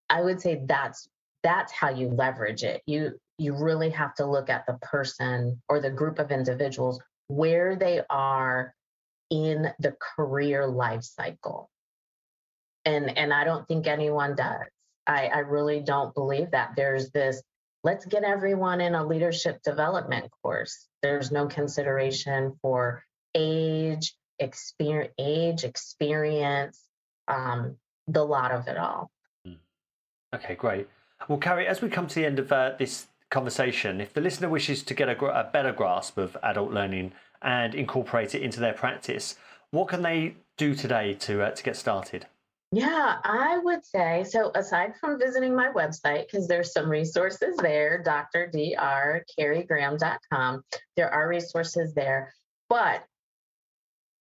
I 0.09 0.23
would 0.23 0.41
say 0.41 0.63
that's 0.65 1.07
that's 1.43 1.71
how 1.71 1.89
you 1.89 2.09
leverage 2.09 2.63
it. 2.63 2.81
You 2.87 3.19
you 3.37 3.55
really 3.55 3.91
have 3.91 4.15
to 4.15 4.25
look 4.25 4.49
at 4.49 4.65
the 4.65 4.77
person 4.81 5.61
or 5.69 5.79
the 5.79 5.91
group 5.91 6.17
of 6.17 6.31
individuals 6.31 6.99
where 7.27 7.75
they 7.75 8.01
are 8.09 8.73
in 9.29 9.71
the 9.79 9.95
career 10.15 10.65
life 10.65 11.03
cycle. 11.03 11.69
And 12.85 13.15
and 13.17 13.31
I 13.31 13.43
don't 13.43 13.67
think 13.67 13.85
anyone 13.85 14.35
does. 14.35 14.65
I, 15.09 15.25
I 15.33 15.39
really 15.39 15.81
don't 15.81 16.13
believe 16.13 16.51
that 16.51 16.73
there's 16.75 17.09
this 17.09 17.41
let's 17.83 18.05
get 18.05 18.23
everyone 18.23 18.79
in 18.79 18.93
a 18.93 19.05
leadership 19.05 19.61
development 19.63 20.29
course. 20.43 20.87
There's 21.01 21.31
no 21.31 21.47
consideration 21.47 22.57
for 22.61 23.03
age, 23.33 24.15
experience, 24.37 25.13
age, 25.17 25.63
experience, 25.63 26.79
um, 27.27 27.77
the 28.07 28.23
lot 28.23 28.51
of 28.51 28.67
it 28.67 28.77
all. 28.77 29.09
Hmm. 29.45 29.53
Okay, 30.35 30.55
great. 30.55 30.87
Well, 31.27 31.39
Carrie, 31.39 31.67
as 31.67 31.81
we 31.81 31.89
come 31.89 32.07
to 32.07 32.15
the 32.15 32.25
end 32.25 32.37
of 32.37 32.51
uh, 32.51 32.73
this 32.77 33.07
conversation, 33.31 34.01
if 34.01 34.13
the 34.13 34.21
listener 34.21 34.49
wishes 34.49 34.83
to 34.83 34.93
get 34.93 35.09
a, 35.09 35.25
a 35.25 35.49
better 35.51 35.71
grasp 35.71 36.17
of 36.17 36.37
adult 36.43 36.71
learning 36.71 37.13
and 37.41 37.73
incorporate 37.73 38.35
it 38.35 38.41
into 38.43 38.59
their 38.59 38.73
practice, 38.73 39.35
what 39.71 39.87
can 39.87 40.01
they 40.01 40.35
do 40.57 40.75
today 40.75 41.13
to 41.15 41.41
uh, 41.41 41.51
to 41.51 41.63
get 41.63 41.75
started? 41.75 42.27
Yeah, 42.71 43.17
I 43.23 43.57
would 43.57 43.83
say 43.83 44.23
so. 44.29 44.51
Aside 44.53 44.95
from 44.97 45.17
visiting 45.17 45.55
my 45.55 45.69
website, 45.69 46.27
because 46.27 46.47
there's 46.47 46.71
some 46.71 46.87
resources 46.87 47.57
there, 47.57 48.03
drdrcarriegraham.com, 48.05 50.63
there 50.95 51.09
are 51.09 51.27
resources 51.27 51.95
there. 51.95 52.31
But 52.69 53.03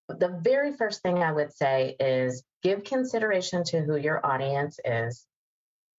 the 0.09 0.40
very 0.40 0.72
first 0.72 1.03
thing 1.03 1.18
I 1.18 1.32
would 1.32 1.53
say 1.53 1.94
is 2.01 2.42
give 2.62 2.84
consideration 2.84 3.64
to 3.64 3.82
who 3.82 3.96
your 3.96 4.24
audience 4.24 4.80
is 4.82 5.26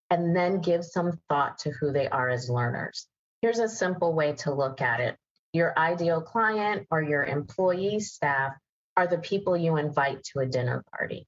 and 0.10 0.36
then 0.36 0.62
give 0.62 0.84
some 0.84 1.20
thought 1.30 1.60
to 1.60 1.70
who 1.70 1.92
they 1.92 2.08
are 2.08 2.30
as 2.30 2.50
learners. 2.50 3.06
Here's 3.44 3.60
a 3.60 3.70
simple 3.70 4.14
way 4.14 4.34
to 4.38 4.52
look 4.54 4.82
at 4.82 5.00
it 5.00 5.16
your 5.54 5.78
ideal 5.78 6.22
client 6.22 6.88
or 6.92 7.02
your 7.02 7.24
employee 7.24 8.00
staff 8.00 8.54
are 8.96 9.08
the 9.08 9.18
people 9.18 9.58
you 9.58 9.78
invite 9.78 10.24
to 10.24 10.40
a 10.40 10.46
dinner 10.46 10.84
party. 10.92 11.26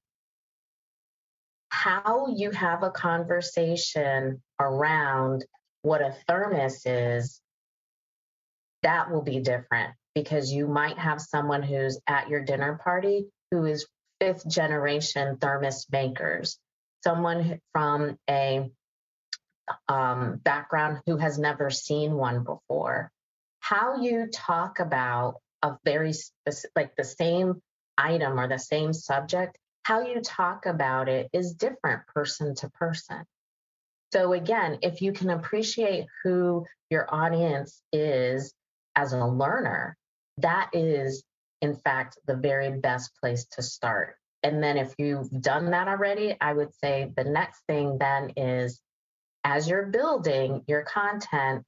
How 1.72 2.26
you 2.28 2.50
have 2.50 2.82
a 2.82 2.90
conversation 2.90 4.42
around 4.60 5.44
what 5.80 6.02
a 6.02 6.14
thermos 6.28 6.84
is, 6.84 7.40
that 8.82 9.10
will 9.10 9.22
be 9.22 9.40
different 9.40 9.94
because 10.14 10.52
you 10.52 10.68
might 10.68 10.98
have 10.98 11.18
someone 11.18 11.62
who's 11.62 11.98
at 12.06 12.28
your 12.28 12.44
dinner 12.44 12.78
party 12.84 13.26
who 13.50 13.64
is 13.64 13.86
fifth 14.20 14.46
generation 14.46 15.38
thermos 15.38 15.86
makers. 15.90 16.58
Someone 17.02 17.58
from 17.72 18.18
a 18.28 18.70
um, 19.88 20.40
background 20.44 21.00
who 21.06 21.16
has 21.16 21.38
never 21.38 21.70
seen 21.70 22.12
one 22.12 22.44
before, 22.44 23.10
how 23.60 24.02
you 24.02 24.28
talk 24.30 24.78
about 24.78 25.36
a 25.62 25.78
very 25.86 26.12
specific, 26.12 26.70
like 26.76 26.96
the 26.96 27.04
same 27.04 27.62
item 27.96 28.38
or 28.38 28.46
the 28.46 28.58
same 28.58 28.92
subject, 28.92 29.56
how 29.82 30.02
you 30.06 30.20
talk 30.20 30.66
about 30.66 31.08
it 31.08 31.28
is 31.32 31.54
different 31.54 32.06
person 32.06 32.54
to 32.56 32.70
person. 32.70 33.24
So, 34.12 34.32
again, 34.32 34.78
if 34.82 35.00
you 35.00 35.12
can 35.12 35.30
appreciate 35.30 36.06
who 36.22 36.66
your 36.90 37.12
audience 37.12 37.82
is 37.92 38.52
as 38.94 39.12
a 39.12 39.26
learner, 39.26 39.96
that 40.38 40.70
is, 40.72 41.24
in 41.62 41.74
fact, 41.74 42.18
the 42.26 42.36
very 42.36 42.78
best 42.78 43.12
place 43.20 43.46
to 43.52 43.62
start. 43.62 44.16
And 44.42 44.62
then 44.62 44.76
if 44.76 44.94
you've 44.98 45.30
done 45.30 45.70
that 45.70 45.88
already, 45.88 46.36
I 46.40 46.52
would 46.52 46.74
say 46.74 47.10
the 47.16 47.24
next 47.24 47.62
thing 47.66 47.98
then 47.98 48.32
is 48.36 48.80
as 49.44 49.68
you're 49.68 49.86
building 49.86 50.62
your 50.66 50.82
content, 50.82 51.64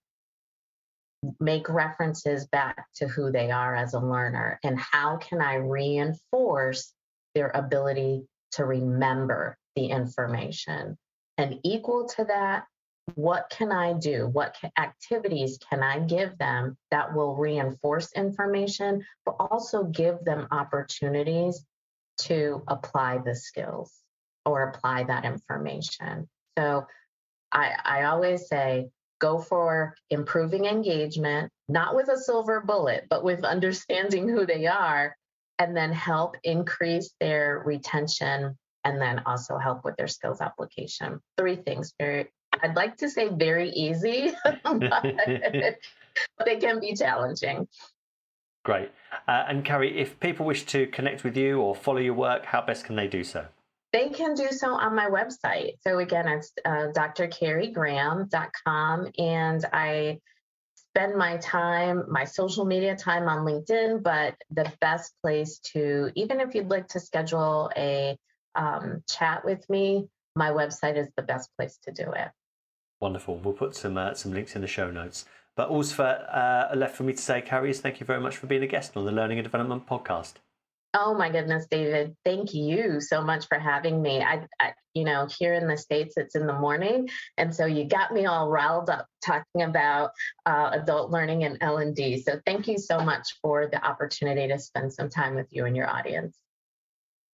make 1.41 1.69
references 1.69 2.47
back 2.47 2.87
to 2.97 3.09
who 3.09 3.33
they 3.33 3.51
are 3.51 3.75
as 3.75 3.95
a 3.95 4.01
learner 4.01 4.61
and 4.63 4.79
how 4.79 5.17
can 5.17 5.41
I 5.41 5.55
reinforce 5.55 6.93
their 7.35 7.51
ability 7.55 8.27
to 8.53 8.65
remember 8.65 9.57
the 9.77 9.87
information. 9.87 10.97
And 11.39 11.59
equal 11.65 12.09
to 12.17 12.25
that, 12.27 12.65
what 13.17 13.51
can 13.51 13.71
I 13.71 13.93
do? 13.93 14.29
What 14.29 14.57
activities 14.79 15.59
can 15.69 15.83
I 15.83 15.99
give 15.99 16.39
them 16.39 16.77
that 16.91 17.15
will 17.15 17.35
reinforce 17.35 18.13
information, 18.13 19.05
but 19.27 19.37
also 19.39 19.85
give 19.85 20.25
them 20.25 20.49
opportunities 20.51 21.65
to 22.23 22.63
apply 22.69 23.19
the 23.19 23.35
skills 23.35 23.93
or 24.47 24.63
apply 24.63 25.05
that 25.05 25.25
information. 25.25 26.29
So 26.57 26.87
I, 27.53 27.73
I 27.85 28.05
always 28.05 28.49
say 28.49 28.89
go 29.21 29.39
for 29.39 29.95
improving 30.11 30.67
engagement, 30.67 31.51
not 31.69 31.95
with 31.95 32.09
a 32.09 32.19
silver 32.19 32.61
bullet, 32.61 33.07
but 33.11 33.25
with 33.25 33.45
understanding 33.45 34.29
who 34.29 34.47
they 34.47 34.67
are, 34.67 35.17
and 35.59 35.77
then 35.77 35.93
help 35.93 36.37
increase 36.45 37.13
their 37.21 37.63
retention 37.65 38.57
and 38.85 39.01
then 39.01 39.23
also 39.27 39.59
help 39.59 39.85
with 39.85 39.97
their 39.97 40.09
skills 40.09 40.41
application. 40.41 41.21
Three 41.39 41.57
things 41.57 41.93
very 41.99 42.29
I'd 42.63 42.77
like 42.77 42.97
to 42.99 43.11
say 43.11 43.29
very 43.29 43.71
easy, 43.71 44.31
but 44.65 45.17
they 46.45 46.57
can 46.57 46.79
be 46.81 46.95
challenging. 46.95 47.67
Great. 48.65 48.91
Uh, 49.29 49.45
and 49.49 49.65
Carrie, 49.65 49.97
if 49.99 50.19
people 50.21 50.45
wish 50.47 50.65
to 50.67 50.87
connect 50.89 51.25
with 51.25 51.37
you 51.37 51.61
or 51.61 51.75
follow 51.75 51.99
your 51.99 52.15
work, 52.15 52.45
how 52.45 52.63
best 52.63 52.85
can 52.85 52.95
they 52.97 53.09
do 53.09 53.25
so? 53.25 53.47
They 53.93 54.09
can 54.09 54.35
do 54.35 54.49
so 54.51 54.73
on 54.73 54.97
my 54.97 55.11
website. 55.11 55.75
So 55.83 55.99
again, 55.99 56.27
it's 56.27 56.51
uh, 56.65 56.89
drcarriegraham.com, 56.97 59.09
and 59.19 59.65
I 59.73 60.19
spend 60.97 61.17
my 61.17 61.37
time, 61.39 62.05
my 62.09 62.25
social 62.25 62.65
media 62.65 62.95
time 62.95 63.29
on 63.29 63.45
LinkedIn, 63.45 64.01
but 64.03 64.37
the 64.51 64.71
best 64.81 65.13
place 65.23 65.59
to, 65.59 66.13
even 66.15 66.41
if 66.41 66.55
you'd 66.55 66.71
like 66.71 66.87
to 66.87 67.01
schedule 67.01 67.69
a 67.77 68.17
um, 68.55 69.03
chat 69.09 69.45
with 69.45 69.69
me, 69.69 70.07
my 70.37 70.51
website 70.51 70.97
is 70.97 71.09
the 71.17 71.23
best 71.23 71.51
place 71.59 71.79
to 71.83 71.91
do 71.91 72.13
it. 72.13 72.29
Wonderful. 73.01 73.39
We'll 73.39 73.55
put 73.55 73.75
some 73.75 73.99
uh, 73.99 74.15
some 74.15 74.33
links 74.33 74.55
in 74.55 74.63
the 74.63 74.69
show 74.69 74.91
notes. 74.91 75.25
But 75.57 75.69
all 75.69 75.85
uh, 76.01 76.69
left 76.77 76.97
for 76.97 77.03
me 77.03 77.13
to 77.13 77.23
say, 77.23 77.43
Carrie, 77.43 77.71
is 77.71 77.81
thank 77.81 77.99
you 77.99 78.07
very 78.07 78.21
much 78.21 78.37
for 78.37 78.47
being 78.47 78.63
a 78.63 78.67
guest 78.67 78.97
on 78.97 79.05
the 79.05 79.13
Learning 79.13 79.39
and 79.39 79.45
Development 79.45 79.87
podcast. 79.87 80.35
Oh 80.97 81.13
my 81.13 81.29
goodness, 81.29 81.67
David! 81.69 82.15
Thank 82.25 82.55
you 82.55 83.01
so 83.01 83.21
much 83.21 83.49
for 83.49 83.59
having 83.59 84.01
me. 84.01 84.23
I, 84.23 84.47
I, 84.61 84.75
you 84.95 85.05
know, 85.05 85.27
here 85.39 85.53
in 85.55 85.67
the 85.67 85.77
states, 85.77 86.15
it's 86.17 86.37
in 86.37 86.47
the 86.47 86.53
morning, 86.53 87.09
and 87.37 87.53
so 87.53 87.67
you 87.67 87.85
got 87.85 88.13
me 88.13 88.27
all 88.27 88.49
riled 88.49 88.89
up 88.89 89.09
talking 89.21 89.63
about 89.63 90.11
uh, 90.47 90.71
adult 90.73 91.11
learning 91.11 91.43
and 91.43 91.59
L 91.61 91.79
and 91.79 91.97
D. 91.97 92.23
So 92.23 92.41
thank 92.47 92.69
you 92.69 92.79
so 92.79 93.01
much 93.01 93.37
for 93.43 93.67
the 93.67 93.85
opportunity 93.85 94.47
to 94.47 94.59
spend 94.61 94.93
some 94.93 95.11
time 95.11 95.35
with 95.35 95.49
you 95.51 95.65
and 95.67 95.77
your 95.77 95.91
audience. 95.91 96.39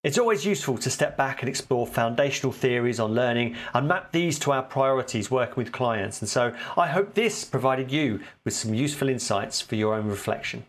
It's 0.03 0.17
always 0.17 0.43
useful 0.43 0.79
to 0.79 0.89
step 0.89 1.15
back 1.15 1.43
and 1.43 1.49
explore 1.49 1.85
foundational 1.85 2.51
theories 2.51 2.99
on 2.99 3.13
learning 3.13 3.55
and 3.75 3.87
map 3.87 4.11
these 4.11 4.39
to 4.39 4.51
our 4.51 4.63
priorities 4.63 5.29
working 5.29 5.57
with 5.57 5.71
clients. 5.71 6.19
And 6.19 6.27
so 6.27 6.55
I 6.75 6.87
hope 6.87 7.13
this 7.13 7.45
provided 7.45 7.91
you 7.91 8.21
with 8.43 8.55
some 8.55 8.73
useful 8.73 9.09
insights 9.09 9.61
for 9.61 9.75
your 9.75 9.93
own 9.93 10.07
reflection. 10.07 10.65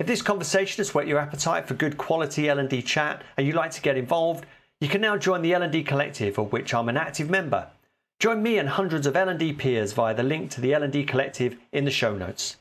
If 0.00 0.08
this 0.08 0.22
conversation 0.22 0.78
has 0.78 0.92
whet 0.92 1.06
your 1.06 1.20
appetite 1.20 1.68
for 1.68 1.74
good 1.74 1.96
quality 1.96 2.48
L&D 2.48 2.82
chat 2.82 3.22
and 3.36 3.46
you'd 3.46 3.54
like 3.54 3.70
to 3.72 3.80
get 3.80 3.96
involved, 3.96 4.44
you 4.80 4.88
can 4.88 5.00
now 5.00 5.16
join 5.16 5.40
the 5.40 5.54
L&D 5.54 5.84
Collective, 5.84 6.36
of 6.36 6.52
which 6.52 6.74
I'm 6.74 6.88
an 6.88 6.96
active 6.96 7.30
member. 7.30 7.68
Join 8.18 8.42
me 8.42 8.58
and 8.58 8.68
hundreds 8.68 9.06
of 9.06 9.14
L&D 9.14 9.52
peers 9.52 9.92
via 9.92 10.12
the 10.12 10.24
link 10.24 10.50
to 10.50 10.60
the 10.60 10.74
L&D 10.74 11.04
Collective 11.04 11.56
in 11.72 11.84
the 11.84 11.92
show 11.92 12.16
notes. 12.16 12.56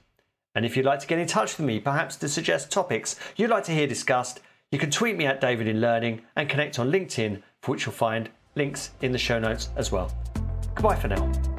And 0.54 0.64
if 0.64 0.78
you'd 0.78 0.86
like 0.86 1.00
to 1.00 1.08
get 1.08 1.18
in 1.18 1.26
touch 1.26 1.58
with 1.58 1.66
me, 1.66 1.80
perhaps 1.80 2.18
to 2.18 2.30
suggest 2.30 2.70
topics 2.70 3.20
you'd 3.36 3.50
like 3.50 3.64
to 3.64 3.72
hear 3.72 3.88
discussed, 3.88 4.40
you 4.72 4.78
can 4.78 4.92
tweet 4.92 5.18
me 5.18 5.26
at 5.26 5.42
David 5.42 5.68
in 5.68 5.82
Learning 5.82 6.22
and 6.36 6.48
connect 6.48 6.78
on 6.78 6.92
LinkedIn, 6.92 7.42
for 7.64 7.72
which 7.72 7.88
you'll 7.88 7.94
find 7.94 8.30
links 8.56 8.92
in 9.02 9.12
the 9.12 9.18
show 9.18 9.40
notes 9.40 9.70
as 9.76 9.92
well. 9.92 10.12
Goodbye 10.76 10.98
for 10.98 11.08
now. 11.08 11.53